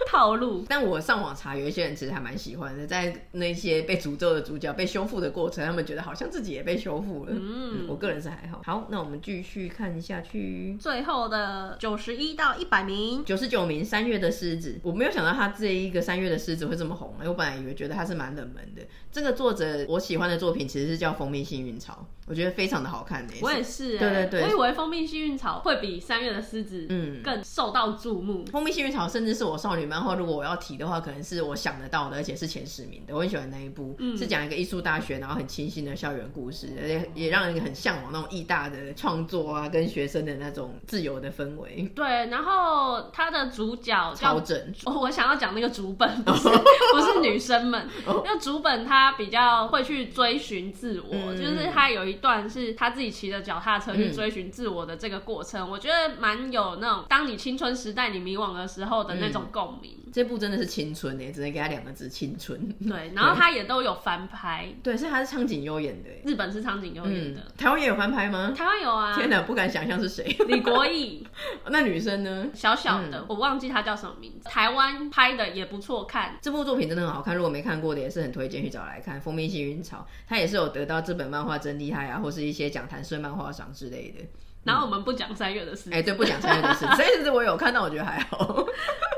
[0.08, 0.66] 套路。
[0.70, 7.32] 但我上网查，有一些人其实还蛮喜欢的，在那些被诅咒的主角被修复的过程，他们觉得好像自己也被修复了。
[7.32, 8.62] 嗯，嗯，我个人是还好。
[8.66, 10.78] 好，那我们继续看下去。
[10.80, 14.80] 最后的九十一到一百名，九十九名，三月的狮子。
[14.84, 18.82] 我没有想到他这一个三月的狮子会这么红，因为我本来以为觉得他是蛮冷门的。
[19.12, 23.34] 这个作者我喜欢的作品其实是叫《蜂蜜幸运草》，我觉得非常的好看的。
[23.42, 28.44] 我也是，对对对，我以为《蜂蜜幸运草》会比三月的狮子嗯更受到注目。
[28.46, 33.14] 嗯《蜂蜜幸运草》甚至是我少女漫画，如果我要提的话，可能是我想得到的，而且是前十名的。
[33.14, 41.90] 我很喜欢那一部，嗯、是讲一个艺术大学，然后很清新的校园故事，而且也让人很向往那种艺大的创作啊，跟学生的那种自由的氛围。
[41.94, 59.92] 对，然后他的主角超正，我想要讲那个主本，不是 不是女生们，因为主本他比较会去追寻自我，嗯、就是他有一段是他自己骑着脚踏车去追寻自我的这个过程，嗯、我觉得蛮有那种当你青春时代你迷惘的时候的那种共鸣。
[60.16, 62.58] 这部真的是青春诶，只能给他两个字：青春。
[62.88, 64.74] 对， 然后他也都有翻拍。
[64.82, 66.10] 对，是他是苍井优演的。
[66.24, 67.42] 日本是苍井优演的。
[67.42, 68.54] 嗯、台湾也有翻拍吗？
[68.56, 69.14] 台湾有啊。
[69.14, 70.24] 天哪，不敢想象是谁。
[70.48, 71.28] 李国毅。
[71.68, 72.48] 那女生呢？
[72.54, 74.48] 小小的，嗯、我忘记她叫什么名字。
[74.48, 76.40] 台湾拍的也不错看。
[76.42, 79.20] 这部作品真的很好看，如果没看过的也是很推荐去找来看。
[79.22, 84.24] 《蜂蜜幸运草》，它也是有得到这本漫画真厉害啊，或是一些讲谈社漫画赏之类的。
[84.66, 88.66] 然后我们不讲三月的事，哎，对，不讲三月的事，三月的事我有看到，我觉得还好。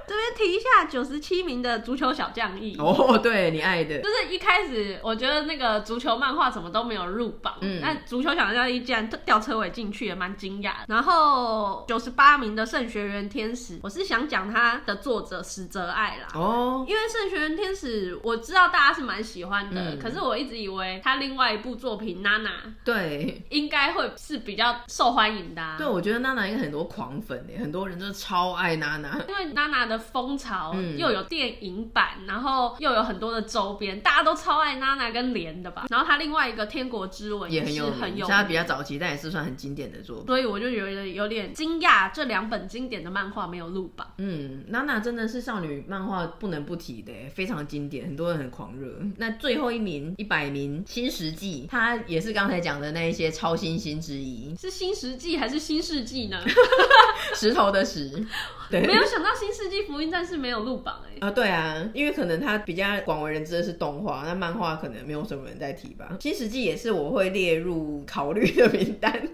[0.07, 2.77] 这边提一下九十七名的足球小将翼。
[2.77, 10.71] 哦，对你爱的，就是一开始我觉得那个足球漫画什么都没有入榜，嗯，那足球小将翼竟然吊车尾进去，也蛮惊讶。
[10.88, 22.51] 然后九十八名的圣学园天使，我是想讲他的作者石泽爱啦，哦，因为圣学园天使我知道大家是蛮喜欢的，嗯、可是我一直以为他另外一部作品娜娜，
[22.86, 25.76] 对，应该会是比较受欢迎的、啊。
[25.78, 29.97] 对，我觉得娜娜应该很多狂粉诶，很多人真的超爱娜娜，因为娜娜的。
[30.08, 35.88] 风潮又有电影版，嗯、然后又有很多的周边，大家都超爱娜娜跟莲的吧。
[35.89, 40.26] 然后她另外一个《天国之吻》也很有名，很有名，他比较早期，但也是算很经典的作品。
[40.28, 44.08] 所以我就觉得有点惊讶，这两本经典的漫画没有入榜。
[44.17, 48.97] 嗯，娜娜真的是少女漫画不能不提的，非常经典，很多人很狂热。
[49.17, 54.56] 那最后一名一百名《新石纪》，它也是刚才讲的那一些超新星之一。
[54.56, 56.40] 是新石纪还是新世纪呢？
[57.36, 58.26] 石头的石。
[58.70, 61.28] 对，没有想到《新世纪福音战士》没有入榜哎、欸！
[61.28, 66.10] 啊，对啊，因为可能它比较广为人知的是动画，那漫画可能没有什么人在提吧。
[66.22, 69.30] 《新世纪》也是我会列入考虑的名单。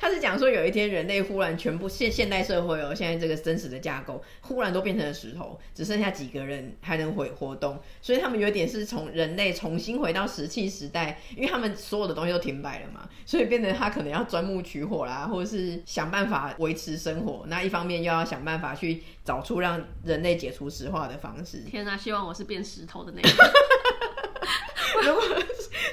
[0.00, 17.44] 他是讲说有一天人类忽然全部现现代社会哦，现在这个真实的架构忽然都变成了石头，只剩下几个人还能活活动，所以他们有点是从人类重新回到石器时代，因为他们所有的东西都停摆了嘛，所以变得他可能要钻木取火啦，或者是想办法维持生活。
[17.48, 21.58] 那一方面又要想办法去找出让人类解除石化的方式。
[21.60, 23.28] 天哪，希望我是变石头的那个。
[25.04, 25.22] 如果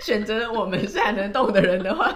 [0.02, 2.12] 选择我们是还能动的人的话，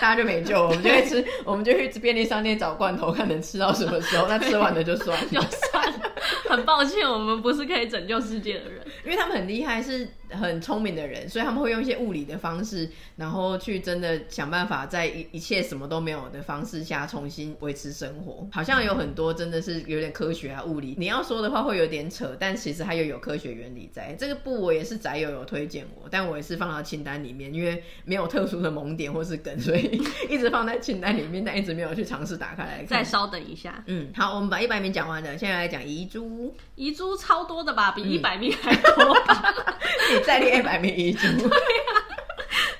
[0.00, 0.62] 大家就没救。
[0.62, 4.26] 我们就会吃，我们就去便利商店找罐头，看能吃到什么时候。
[4.28, 6.12] 那吃完了就算了， 就算了。
[6.48, 18.46] 很抱歉，我们不是可以拯救世界的人，因为他们很厉害，是很聪明的人，所以他们会用一些物理的方式，然后去真的想办法在一一切什么都没有的方式下重新维持生活。
[18.52, 20.94] 好像有很多真的是有点科学啊，物理。
[20.98, 24.14] 你要说的话会有点扯，但其实它又有科学原理在。
[24.18, 32.86] 这个部我也是宅友有推荐我，但我也是放到清单里面，因为没有特殊的萌点或是梗，所以一直放在清单里面，但一直没有去尝试打开来看。
[33.02, 36.54] 再稍等一下，嗯，好，我们把一百名讲完了，现在来讲遗珠。
[36.74, 39.71] 遗珠超多的吧，比一百名还多吧。
[40.12, 41.26] 你再列一百名遗珠。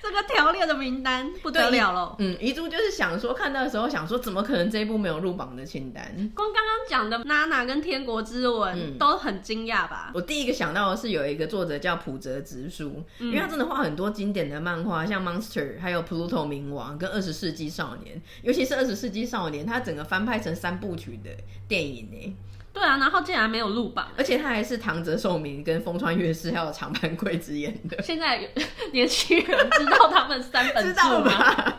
[0.03, 2.14] 这个条列的名单不得了了。
[2.18, 6.05] 嗯，遗珠就是想说，看到的时候想说，怎么可能这一部没有入榜的清单？
[6.35, 10.11] 光刚刚讲的娜娜跟天国之吻、嗯、都很惊讶吧？
[10.12, 21.31] 我第一个想到的是有一个作者叫浦泽直树，嗯、因为他真的画很多经典的漫画，像 Monster，还有 Pluto 冥王跟二十世纪少年，尤其是二十世纪少年，他整个翻拍成三部曲的
[21.66, 22.37] 电影呢。
[22.72, 28.02] 对啊，然后竟然没有入榜，而且他还是唐泽寿明跟风川月世还有长坂贵之演的。
[28.02, 28.40] 现在
[28.92, 31.74] 年轻人知道他们三本柱吗？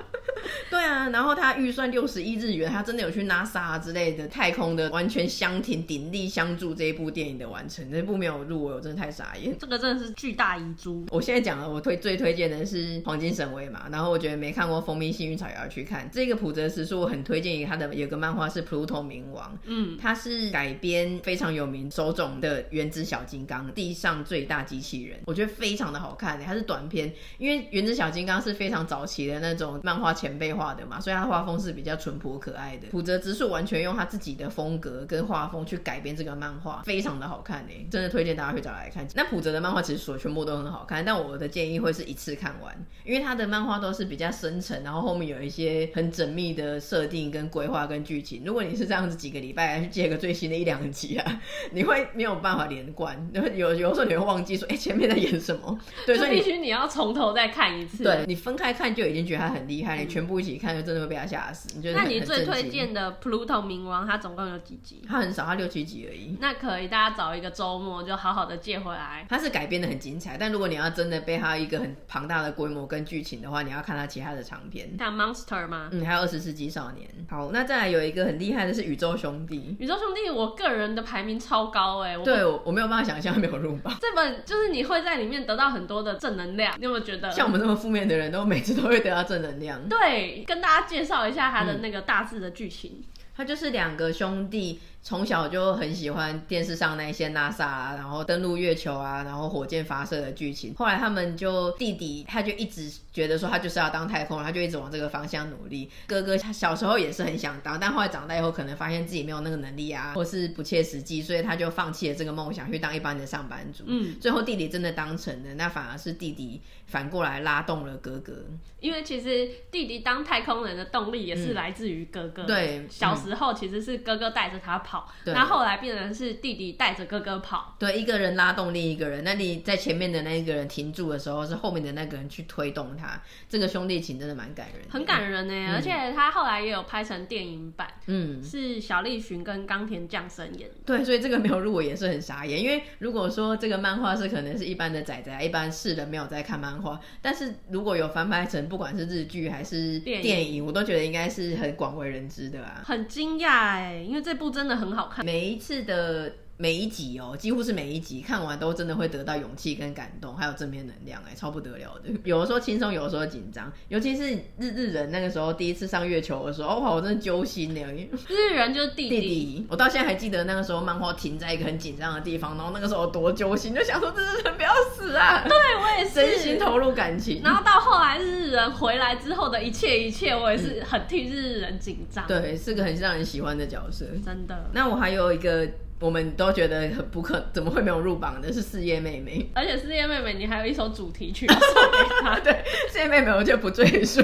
[0.70, 7.92] 对啊，然后他预算六十亿日元，他真的有去 NASA 之类的太空的，完全相挺鼎力相助这一部电影的完成。
[7.92, 9.56] 这部没有入围，我真的太傻眼。
[9.60, 11.06] 这个真的是巨大遗珠。
[11.12, 16.10] 我现在讲了，我推最推荐的是《黄金神威》嘛，然后我觉得没看过《蜂蜜幸运草》也要去看。
[16.12, 26.40] 这个普泽直树我很推荐一个他的有个漫画是《Pluto 冥王》，嗯，它是改编非常有名手冢的《原子小金刚》，地上最大机器人，我觉得非常的好看。
[26.44, 32.88] 它是短片，因为《原子小金刚》是非常早期的那种漫画前辈画的嘛，所以它画风是比较淳朴可爱的。
[32.88, 39.08] 浦泽直树完全用他自己的风格跟画风去改编这个漫画，非常的好看诶，真的推荐大家去找来看。
[39.14, 42.76] 那浦泽的漫画其实所全部都很好看，但我的建议会是一次看完，
[43.06, 48.42] 因为他的漫画都是比较深沉，然后后面有一些很缜密的设定跟规划跟剧情。
[48.44, 55.80] 如果你是这样子几个礼拜来去借个最新的一两集啊， 你会没有办法连贯，有有时候你会忘记说，哎、欸，前面在演什么？
[56.06, 58.04] 对，所以必须你要从头再看一次。
[58.04, 61.70] 对，你分开看就已经觉得他很厉害，你全部一起看就真的会被他吓死。
[61.76, 62.00] 你觉得？
[62.00, 65.04] 那你最推荐的《Pluto 冥王》它总共有几集？
[65.08, 66.38] 它很少，它六七集而已。
[66.40, 69.26] 那可以，大家找一个周末就好好的借回来。
[69.30, 74.96] 它是改编的很精彩，但如果你要真的被它一个很庞大的规模跟剧情的话，你要看它其他的长片。
[74.98, 75.90] 像 Monster 吗？
[75.92, 77.10] 嗯，还有二十世纪少年。
[77.30, 79.76] 好，那再来有一个很厉害的是宇宙兄弟。
[79.80, 82.24] 宇宙兄弟，我个人的排名超高哎、欸。
[82.24, 83.94] 对，我没有办法想象没有入榜。
[84.02, 87.32] 这本就是你会在里面得到很多的正能量，你有没有觉得？
[87.32, 89.88] 像我们这么负面的人都每次都会得到正能量。
[89.88, 90.13] 对，
[90.46, 92.92] 跟大家介绍一下它的那个大致的剧情。
[92.98, 100.74] 嗯他就是两个兄弟，从小就很喜欢电视上那些 NASA 啊，然后登陆月球啊，然后火箭发射的剧情。
[100.76, 105.90] 后来他们就弟弟，他就一直觉得说他就是要当太空人，他就一直往这个方向努力。
[106.08, 113.84] 哥哥他小时候也是很想当，但后来长大以后可能发现自己没有那个能力啊，或是不切实际，所以他就放弃了这个梦想，去当一般的上班族。
[113.88, 118.34] 嗯，最后弟弟真的当成了，那反而是弟弟反过来拉动了哥哥。
[118.80, 122.44] 因为其实弟弟当太空人的动力也是来自于哥哥。
[122.44, 123.14] 对，小。
[123.24, 124.93] 时候其实是哥哥带着他跑，
[125.26, 127.76] 那后来变成是弟弟带着哥哥跑。
[127.80, 129.24] 对，一个人拉动另一个人。
[129.24, 133.22] 那你在前面的那一个人停住的时候，是后面的那个人去推动他。
[133.48, 135.54] 这个兄弟情真的蛮感人，很感人呢。
[135.54, 140.76] 嗯、而且他后来也有拍成电影版，嗯，是小栗旬跟冈田将生演的。
[140.86, 142.62] 对，所以这个没有入围也是很傻眼。
[142.62, 153.94] 因为如果说这个漫画是可能是一般的仔仔，一般世人没有在看漫画，但是如果有翻拍成不管是日剧还是电影，电影我都觉得应该是很广为人知的啊，很惊讶哎。
[154.04, 156.32] 因为这部真的很很好看，每一次的。
[156.56, 162.12] 每一集哦，几乎是每一集看完都真的会得到勇气跟感动，还有正面能量，哎，超不得了的。
[162.24, 167.82] 有的时候轻松，有的时候紧张，尤其是日日人那个时候第一次上月球的时候，哇，我真的揪心呢。
[168.28, 175.44] 日人就是弟弟，弟弟，我到现在还记得那个时候漫画停在一个很紧张的地方，然后那个时候多揪心，就想说日日人不要死啊！
[175.44, 177.42] 对，我也是，真心投入感情。
[177.44, 182.28] 然后到后来日日人回来之后的一切一切，我也是很替日人紧张。
[182.28, 184.70] 对，是个很让人喜欢的角色，真的。
[184.72, 185.68] 那我还有一个。
[186.04, 188.52] 我们都觉得很不可，怎么会没有入榜的？
[188.52, 192.38] 是四叶妹妹，而且四叶妹妹，你还有一首主题曲送给她。
[192.44, 194.22] 对，四叶妹妹，我就不赘述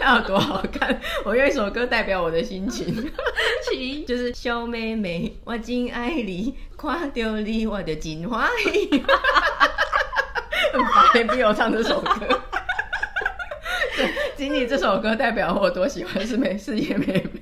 [0.00, 1.00] 她有多好看。
[1.24, 2.92] 我用一首歌代表我的心情，
[3.70, 8.90] 情就是小妹妹，我真爱你，看到你我就真欢喜。
[11.14, 12.10] 很白，逼我唱这首歌。
[13.96, 17.37] 对，仅仅这首歌代表我多喜欢四妹四叶妹妹。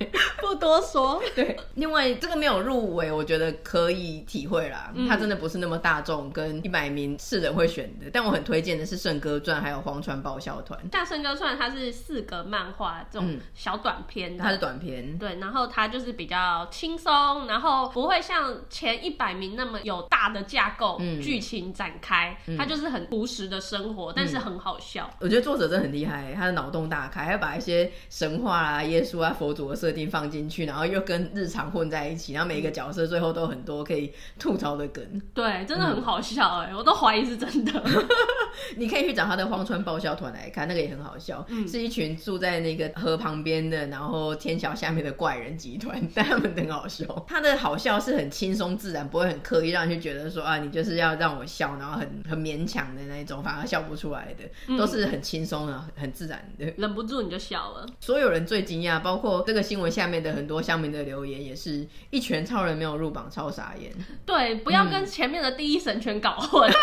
[0.66, 1.56] 不多说，对。
[1.74, 4.90] 另外，这个没有入围，我觉得可以体会啦。
[4.94, 8.06] 嗯、它真的不是那么大众，跟一百名世人会选的。
[8.12, 10.78] 但我很推荐的是《圣歌传》还有《荒川爆笑团》。
[10.92, 15.36] 像《圣歌传》，它是四个漫画这种小短篇的，它是短片，对。
[15.38, 22.36] 然后它就是比较轻松，然后不会像前一百名那么有大的架构、剧、嗯、情展开。
[22.56, 25.10] 它就是很朴实的生活，嗯、但是很好笑。
[25.20, 30.36] 我觉得作者真的很厉害，他的脑洞大开，还要把一些神话啊、耶稣啊、佛祖的设定放进。
[30.36, 35.04] 进去，然后又跟日常混在一起，然后每一个角色最后都很多可以吐槽的梗。
[35.34, 37.82] 对，真的很好笑哎，嗯、我都怀疑是真的。
[38.76, 47.04] 你可以去找他的荒川爆笑团来看，那个也很好笑，嗯、是一群住在那个河旁边的，然后天桥下面的怪人集团， 但他们很好笑。
[47.28, 57.86] 他的好笑是很轻松自然，不会很刻意让人觉得说啊，你就是要让我笑，然后很很勉强的那种，反而笑不出来的，嗯、都是很轻松的、很自然的，忍不住你就笑了。
[58.00, 60.35] 所有人最惊讶，包括这个新闻下面的。
[60.36, 63.90] 很多乡民的留言，也是一拳超人没有入榜，超傻眼。
[64.26, 66.70] 对，不要跟前面的第一神拳搞混。
[66.70, 66.74] 嗯、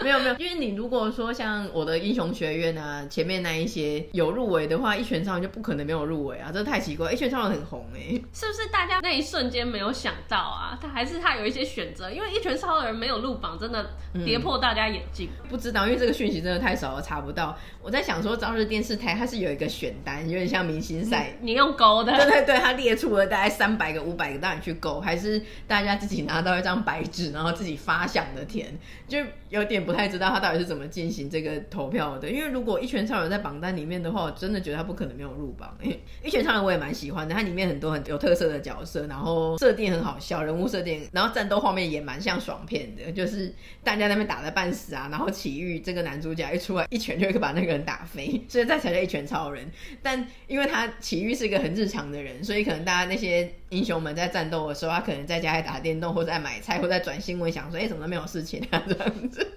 [0.02, 7.12] 没有没有，因为你如果说像我的英雄学院啊，前面那一些有入围的话，一拳超人就不可能没有入围啊，这太奇怪。
[7.12, 10.78] 一拳超人很红哎、欸，是不是大家那一瞬间没有想到啊？
[10.80, 13.90] 他还是他有一些选择，因为一拳超人没有入榜，真的
[14.24, 15.48] 跌破大家眼镜、嗯。
[15.50, 17.54] 不知道，因为这个讯息真的太少了，查不到。
[17.82, 22.16] 我在想说，朝日电视台它是有一个选单，有点像明星赛、嗯，你用勾的。
[22.16, 28.72] 对对对，它列出了大概三百个、五百个，让你去勾，还是大家自己拿到一张白纸，然后自己发想的填，
[29.06, 29.18] 就
[29.50, 32.30] 有点不太知道他到底是怎么进行这个投票的。
[32.30, 35.76] 因为如果一拳超人在榜单里面的话，我真的觉得他不可能没有入榜。
[36.22, 43.52] 一拳超人我也蛮喜欢的，它里面很多很有特色的角色，然后设定很好笑，人物设定，然后战斗画面也蛮像爽片的，就是
[43.82, 49.68] 大家在那边打的半死啊，然后奇遇这个男主角一出来，一拳就会把那个人打飞，所以这才叫一拳超人。
[50.02, 59.54] 但因为他奇遇是一个很日常的人，所以可能大家那些英雄们在战斗的时候，他可能在家里打电动，或在买菜，或在转新闻，想说，哎、怎么没有事情啊，这样子。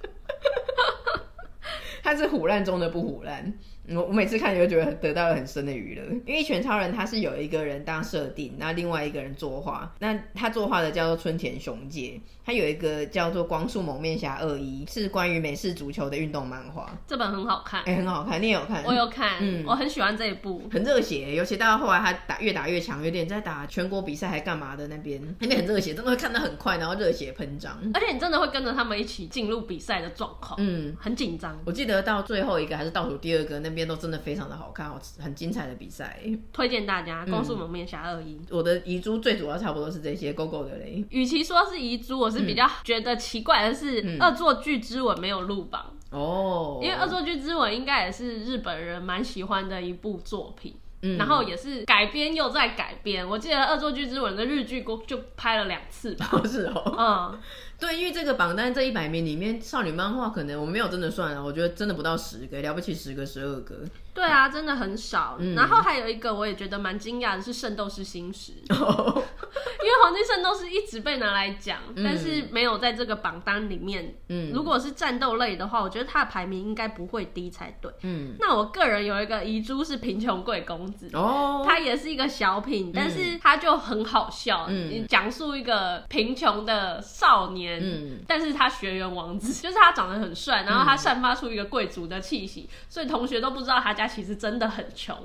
[2.01, 3.53] 他是虎烂中的不虎烂。
[3.89, 18.83] 我我每次看就觉得得到了很深的娱乐，因为全超人他是有一个人当设定，那另外一个人作画，那他作画的叫做春田雄介，他有一个叫做光速蒙面侠二一，是关于美式足球的运动漫画，这本很好看，哎、欸，很好看，你也有看？
[18.85, 31.59] 我有看，嗯，我很喜欢这一部，很热血，尤其到后来他打越打越强，有点在打全国比赛还干嘛的那边，那边很热血，真的会看得很快，然后热血喷张，而且你真的会跟着他们一起进入比赛的状况，嗯，很紧张。
[31.65, 34.55] 我记得到最后一个还是倒数第二个，那边都真的非常的。
[34.55, 36.19] 好看，好很精彩的比赛，
[36.53, 38.35] 推荐大家《光速蒙面侠二一》。
[38.49, 41.03] 我的遗珠最主要差不多是这些，勾勾的嘞。
[41.09, 50.75] 与其说是遗珠，我是比较觉得奇怪的是，《恶作剧之吻》没有入榜哦，因为《恶作剧之吻》应该也是日本人蛮喜欢的一部作品。
[51.03, 56.29] 嗯，然后也是改编又再改编，我记得《恶作剧之吻》的日剧就拍了两次吧。
[56.45, 57.39] 是哦，嗯，
[57.81, 63.75] 对，因为这个榜单这一百名里面，少女漫画可能我没有真的算啊，我觉得真的不到十个，了不起十个十二个。
[64.13, 65.37] 对啊，真的很少。
[65.39, 74.13] 嗯、然后还有一个我也觉得蛮惊讶的是《圣斗士星矢 》，哦，因为《黄金圣斗士》一直被拿来讲，嗯，但是没有在这个榜单里面。
[74.27, 77.89] 嗯，如果是战斗类的话，我觉得它的排名应该不会低才对。
[78.03, 84.65] 嗯，那我个人有一个遗珠是《贫穷贵公子》哦，它也是一个小品，但是它就很好笑。
[84.67, 93.91] 嗯，讲述一个贫穷的少年，嗯，但是他学员王子， 就是他长得很帅，然后他散发出一个贵族的气息，所以同学都不知道他。
[93.91, 95.15] 家其实真的很穷，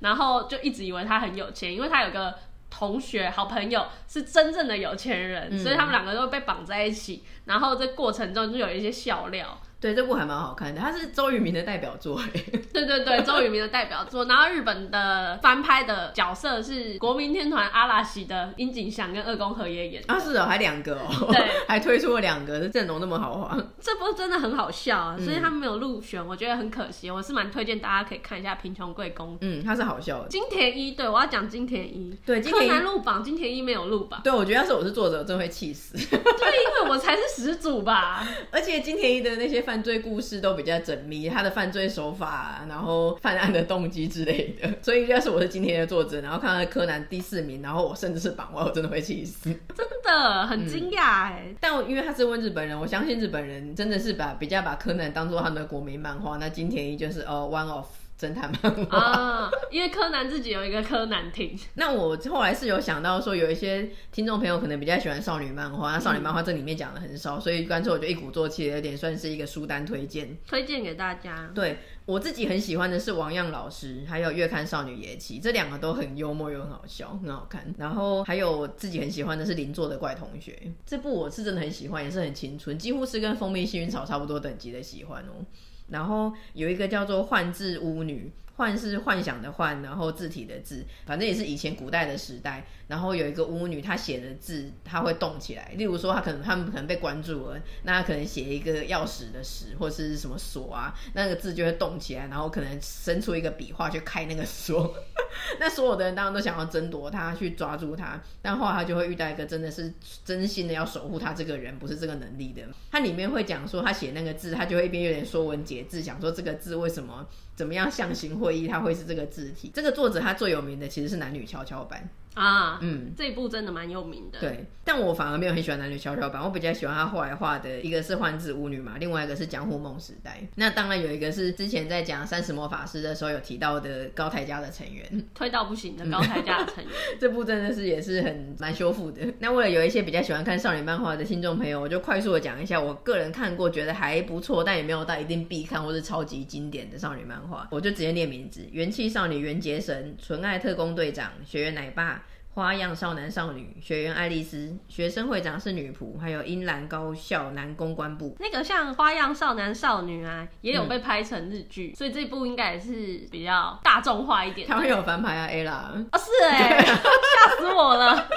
[0.00, 2.34] 然后就一直以为他很有钱，因为他有个
[2.70, 9.60] 同学好朋友是真正的有钱人，嗯、所以他们两个都被绑在一起，然后这过程中就有一些笑料。
[9.84, 12.18] 对，这部还蛮好看的，它是周渝民的代表作。
[12.72, 14.24] 对对对，周渝民的代表作。
[14.24, 20.14] 然后日本的翻拍的角色是国民天团阿拉西的樱井翔跟二宫和也演的。
[20.14, 21.28] 啊，是哦，还两个哦。
[21.30, 23.54] 对， 还推出了两个，这阵容那么豪华。
[23.78, 27.10] 这部真的很好笑啊，所以他们没有入选，我觉得很可惜。
[27.10, 29.44] 我是蛮推荐大家可以看一下《贫穷贵公子》。
[29.48, 30.28] 嗯，他是好笑的。
[30.30, 32.18] 金田一，对，我要讲金田一。
[32.24, 34.22] 对，金田一柯南入榜，金田一没有入榜。
[34.24, 35.94] 对，我觉得要是我是作者，我真会气死。
[36.08, 38.26] 对，因为我才是始祖吧。
[38.50, 40.54] 而且金田一的那些犯罪故事都。
[40.54, 51.52] 比较缜密，他的犯罪手法，然后犯案的动机之类的，所以要是我是今天的作者，然后看到柯南第四名，然后我甚至是榜外，我真的会气死， 真的很惊讶哎。
[51.58, 57.84] 但因为他是问日本人，我相信日本人真的是把比较把柯南当做他们的国民漫画，那金田一就是哦 one of。
[58.18, 61.58] 侦探漫画啊，因为柯南自己有一个柯南亭。
[61.74, 71.50] 那我后来是有想到说，有一些听众朋友可能比较喜欢少女漫画，那少女漫画这里面讲的很少，嗯，所以干脆我就一鼓作气，有点算是一个书单推荐，推荐给大家。
[71.54, 77.74] 对，我自己很喜欢的是王样老师，还有月刊少女野崎，这两个都很幽默又很好笑，很好看。
[77.78, 80.56] 然后还有我自己很喜欢的是邻座的怪同学，
[80.86, 85.44] 这部我是真的很喜欢，也是很青春，几乎是跟蜂蜜幸运草差不多等级的喜欢哦。
[85.88, 88.32] 然后有一个叫做幻字巫女。
[88.56, 92.64] 幻是幻想的幻，然后字体的字，反正也是以前古代的时代。
[92.86, 95.72] 然后有一个巫女，她写的字，她会动起来。
[95.76, 104.94] 例如说，她可能他们可能被关住了，那她可能写一个钥匙的匙或是什么锁啊，那个字就会动起来，然后可能伸出一个笔画去开那个锁。
[105.60, 108.20] 那所有的人当然都想要争夺他，去抓住他。
[108.40, 109.92] 但后来他就会遇到一个真的是
[110.24, 112.62] 真心的要守护他这个人，不是这个能力的。
[112.90, 119.70] 他里面会讲说，他写那个字，他就会一边有点说文解字，想说这个字为什么怎么样象形会意，它会是这个字体。
[119.74, 122.08] 这个作者他最有名的其实是男女跷跷板。
[122.34, 124.40] 啊，嗯，这一部真的蛮有名的。
[124.40, 130.42] 对，但我反而没有很喜欢男女跷跷板，我比较喜欢他后来画的一个是幻之巫女嘛，另外一个是江户梦时代。
[130.56, 136.92] 那当然有一个是之前在讲三十魔法师的时候有提到的高台家的成员，推到不行的高台家的成员。
[137.20, 139.22] 这部真的是也是很蛮修复的。
[139.38, 152.22] 那为了有一些比较喜欢看少女漫画的听众朋友，我就快速的讲一下我个人看过觉得还不错，但也没有到一定必看或是超级经典的少女漫画，我就直接念名字：元气少女元杰神、纯爱特工队长、学园奶爸。
[152.54, 158.36] 花样少男少女、学员爱丽丝、学生会长是女仆，还有英兰高校男公关部。
[158.38, 164.68] 那个像花样少男少女啊，也有被拍成日剧，嗯，所以这部应该也是比较大众化一点。
[164.68, 166.06] 他会有翻拍啊，Ella。
[166.12, 168.28] 哦，是哎， 吓死我了。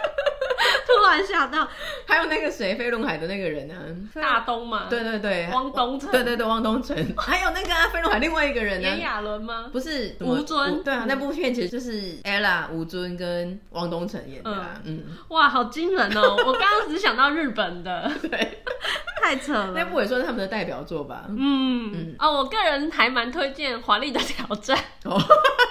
[0.97, 1.67] 突然想到，
[2.05, 3.77] 还有那个谁，飞轮海的那个人啊，
[4.15, 9.69] 大东嘛，对对对，汪东城，对对对，汪东城， 还有那个啊，飞轮海另外一个人呢，炎亚纶吗？
[9.71, 16.35] 不是，吴尊，对啊，那部片其实就是 Ella、吴尊跟汪东城演的，嗯，哇，好惊人哦！
[16.45, 18.63] 我刚刚只想到日本的， 对，
[19.27, 25.21] 太扯了，那部也算是他们的代表作吧，嗯嗯，哦，我个人还蛮推荐《华丽的挑战》，哦，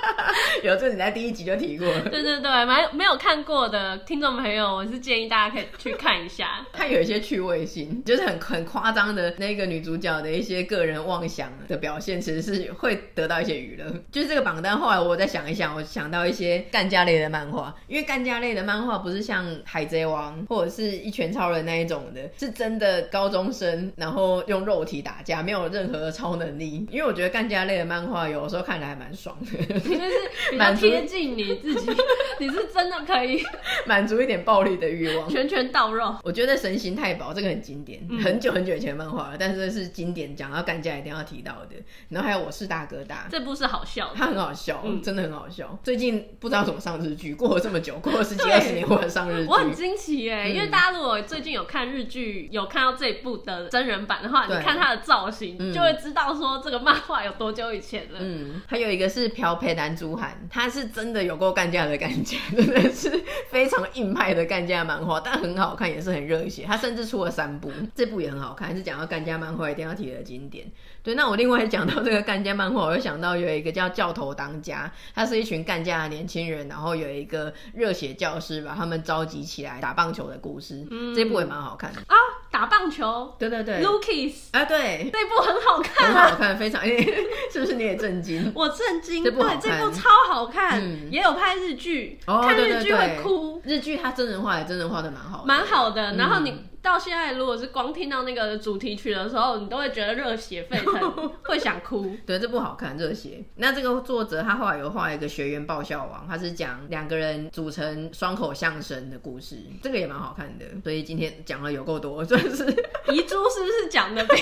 [0.63, 1.89] 有这你在第一集就提过。
[1.89, 13.91] 了，对对对，蛮没有看过的听众朋友，我是建议大家可以去看一下， 它有一些趣味性，就是很很夸张的那个女主角的一些个人妄想的表现，其实是会得到一些娱乐。
[14.13, 26.87] 就是这个榜单，后来我再想一想，我想到一些干架类的漫画，因为干架类的漫画不是像海贼王或者是一拳超人那一种的，是真的高中生，然后用肉体打架，没有任何的超能力。
[26.91, 30.11] 因为我觉得干架类的漫画有的时候看起来还蛮爽的，就是
[30.51, 31.91] 比较贴近你自己，
[32.39, 33.43] 你是真的可以
[33.87, 35.29] 满足一点暴力的欲望。
[35.29, 41.77] 拳拳到肉，我觉得神行太保这个很经典，嗯、很久很久以前的漫画了，但是这是经典，讲到干架一定要提到的。
[42.09, 45.79] 然后还有我是大哥大，这部是好笑的，它很好笑，嗯、真的很好笑。
[45.83, 58.21] 最近不知道怎么上日剧，过了这么久，过了十几二十年，或者上日剧，我很惊奇耶，因为大家如果最近有看日剧，有看到这一部的真人版的话，你看他的造型，就会知道说这个漫画有多久以前了。
[58.21, 63.11] 嗯，还有一个是朴培南朱涵，他是真的有够干架的感觉，真的是
[63.51, 65.19] 非常硬派的干架漫画。
[65.19, 66.63] 但很好看，也是很热血。
[66.65, 70.65] 他甚至出了三部，这部也很好看，是讲到干架漫画一定要提的经典。
[71.03, 80.87] 对，那我另外讲到这个干架漫画，我又想到有一个叫教头当家，他是一群干架的年轻人，然后有一个热血教师把他们召集起来打棒球的故事。
[80.91, 82.17] 嗯，这部也蛮好看的啊，
[82.51, 83.35] 打棒球。
[83.39, 86.83] 对对对，Lucas 啊，对，这部很好看，很好看，非常，
[87.53, 88.53] 是不是你也震惊？
[88.55, 93.61] 我震惊，对，这部超好看，嗯、也有拍日剧，哦、看日剧会哭。
[93.65, 96.13] 日剧它真人化也真人化的蛮好的，蛮好的。
[96.15, 96.51] 然后你。
[96.51, 102.17] 嗯到现在，如果是光听到那个主题曲的时候，你都会觉得热血沸腾， 会想哭。
[102.25, 103.43] 对，这不好看，热血。
[103.57, 110.65] 那这个作者他后来有画一个学员爆笑王，他是讲两个人组成双口相声的故事，这个也蛮好看的。
[110.85, 112.65] 所以今天讲了有够多，算是
[113.13, 114.41] 遗珠是不是讲的比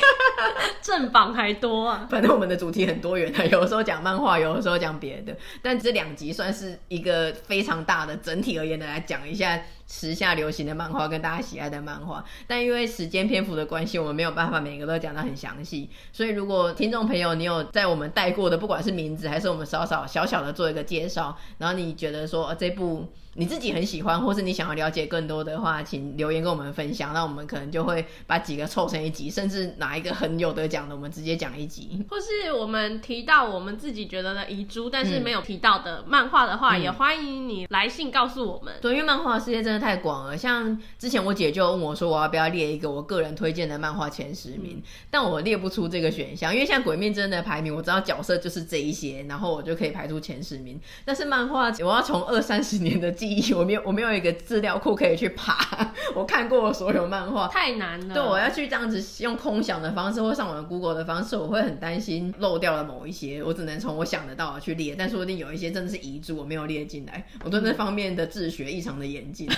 [0.82, 2.06] 正榜还多啊？
[2.12, 5.34] 反正我们的主题很多元的，有的时候讲漫画，有的时候讲别的。
[5.62, 9.58] 但这两集算是一个非常大的整体而言的来讲一下。
[9.86, 15.88] 时下流行的漫画跟大家喜爱的漫画，但因为时间篇幅的关系，我们没有办法每个都讲得很详细。
[16.12, 23.08] 所以如果听众朋友你有在我们带过的，不管是名字还是我们稍稍小小的做一个介绍，然后你觉得说，这部。
[23.34, 27.12] 你自己很喜欢，或是你想要了解更多的话，请留言跟我们分享。
[27.12, 32.04] 那我们可能就会把几个凑成一集，甚至哪一个很有得奖的，我们直接讲一集。
[32.08, 38.74] 或是我们提到我们自己觉得的遗珠，但是没有提到的漫画的话，嗯，也欢迎你来信告诉我们。
[38.80, 40.36] 对，因为漫画世界真的太广了。
[40.36, 50.80] 像之前我姐就问我说，我要不要列一个我个人推荐的漫画前十名，嗯，但我列不出这个选项，因为像《鬼面真》的排名，我知道角色就是这一些，然后我就可以排出前十名。
[51.04, 54.14] 但是漫画，我要从二三十年的记忆，我没有，我没有。
[54.14, 58.14] 一个资料库可以去爬，我看过所有漫画，太难了。
[58.14, 63.42] 对，我要去这样子用空想的方式，或上网 Google 的方式，我会很担心漏掉了某一些。
[63.42, 67.26] 我只能从我想得到的去列，但说不定有一些真的是遗珠，我没有列进来。
[67.42, 69.48] 我对那方面的自学异常的严谨，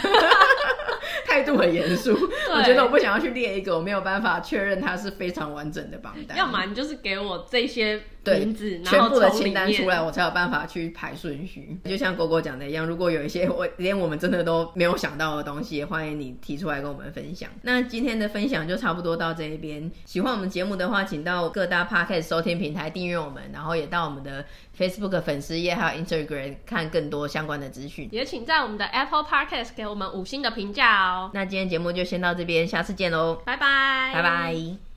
[1.28, 2.16] 态度很严肃。
[2.50, 6.38] 我觉得我不想要去列一个我没有办法确认它是非常完整的榜单。
[6.38, 8.00] 要么你就是给我这些。
[8.26, 11.78] 对，全部的清单出来，我才有办法去排顺序。
[11.84, 17.48] 就像狗狗讲的一样，如果有一些我连我们真的都没有想到的东西，也欢迎你提出来跟我们分享。
[17.62, 19.90] 那今天的分享就差不多到这一边。
[20.04, 24.44] 喜欢我们节目的话，请到各大 Podcast 收听平台订阅我们，然后也到我们的
[24.76, 28.08] Facebook 粉丝页还有 Instagram 看更多相关的资讯。
[28.10, 31.30] 也请在我们的 Apple Podcast 给我们五星的评价哦。
[31.32, 34.95] 那今天节目就先到这边，下次见喽，拜拜，拜拜。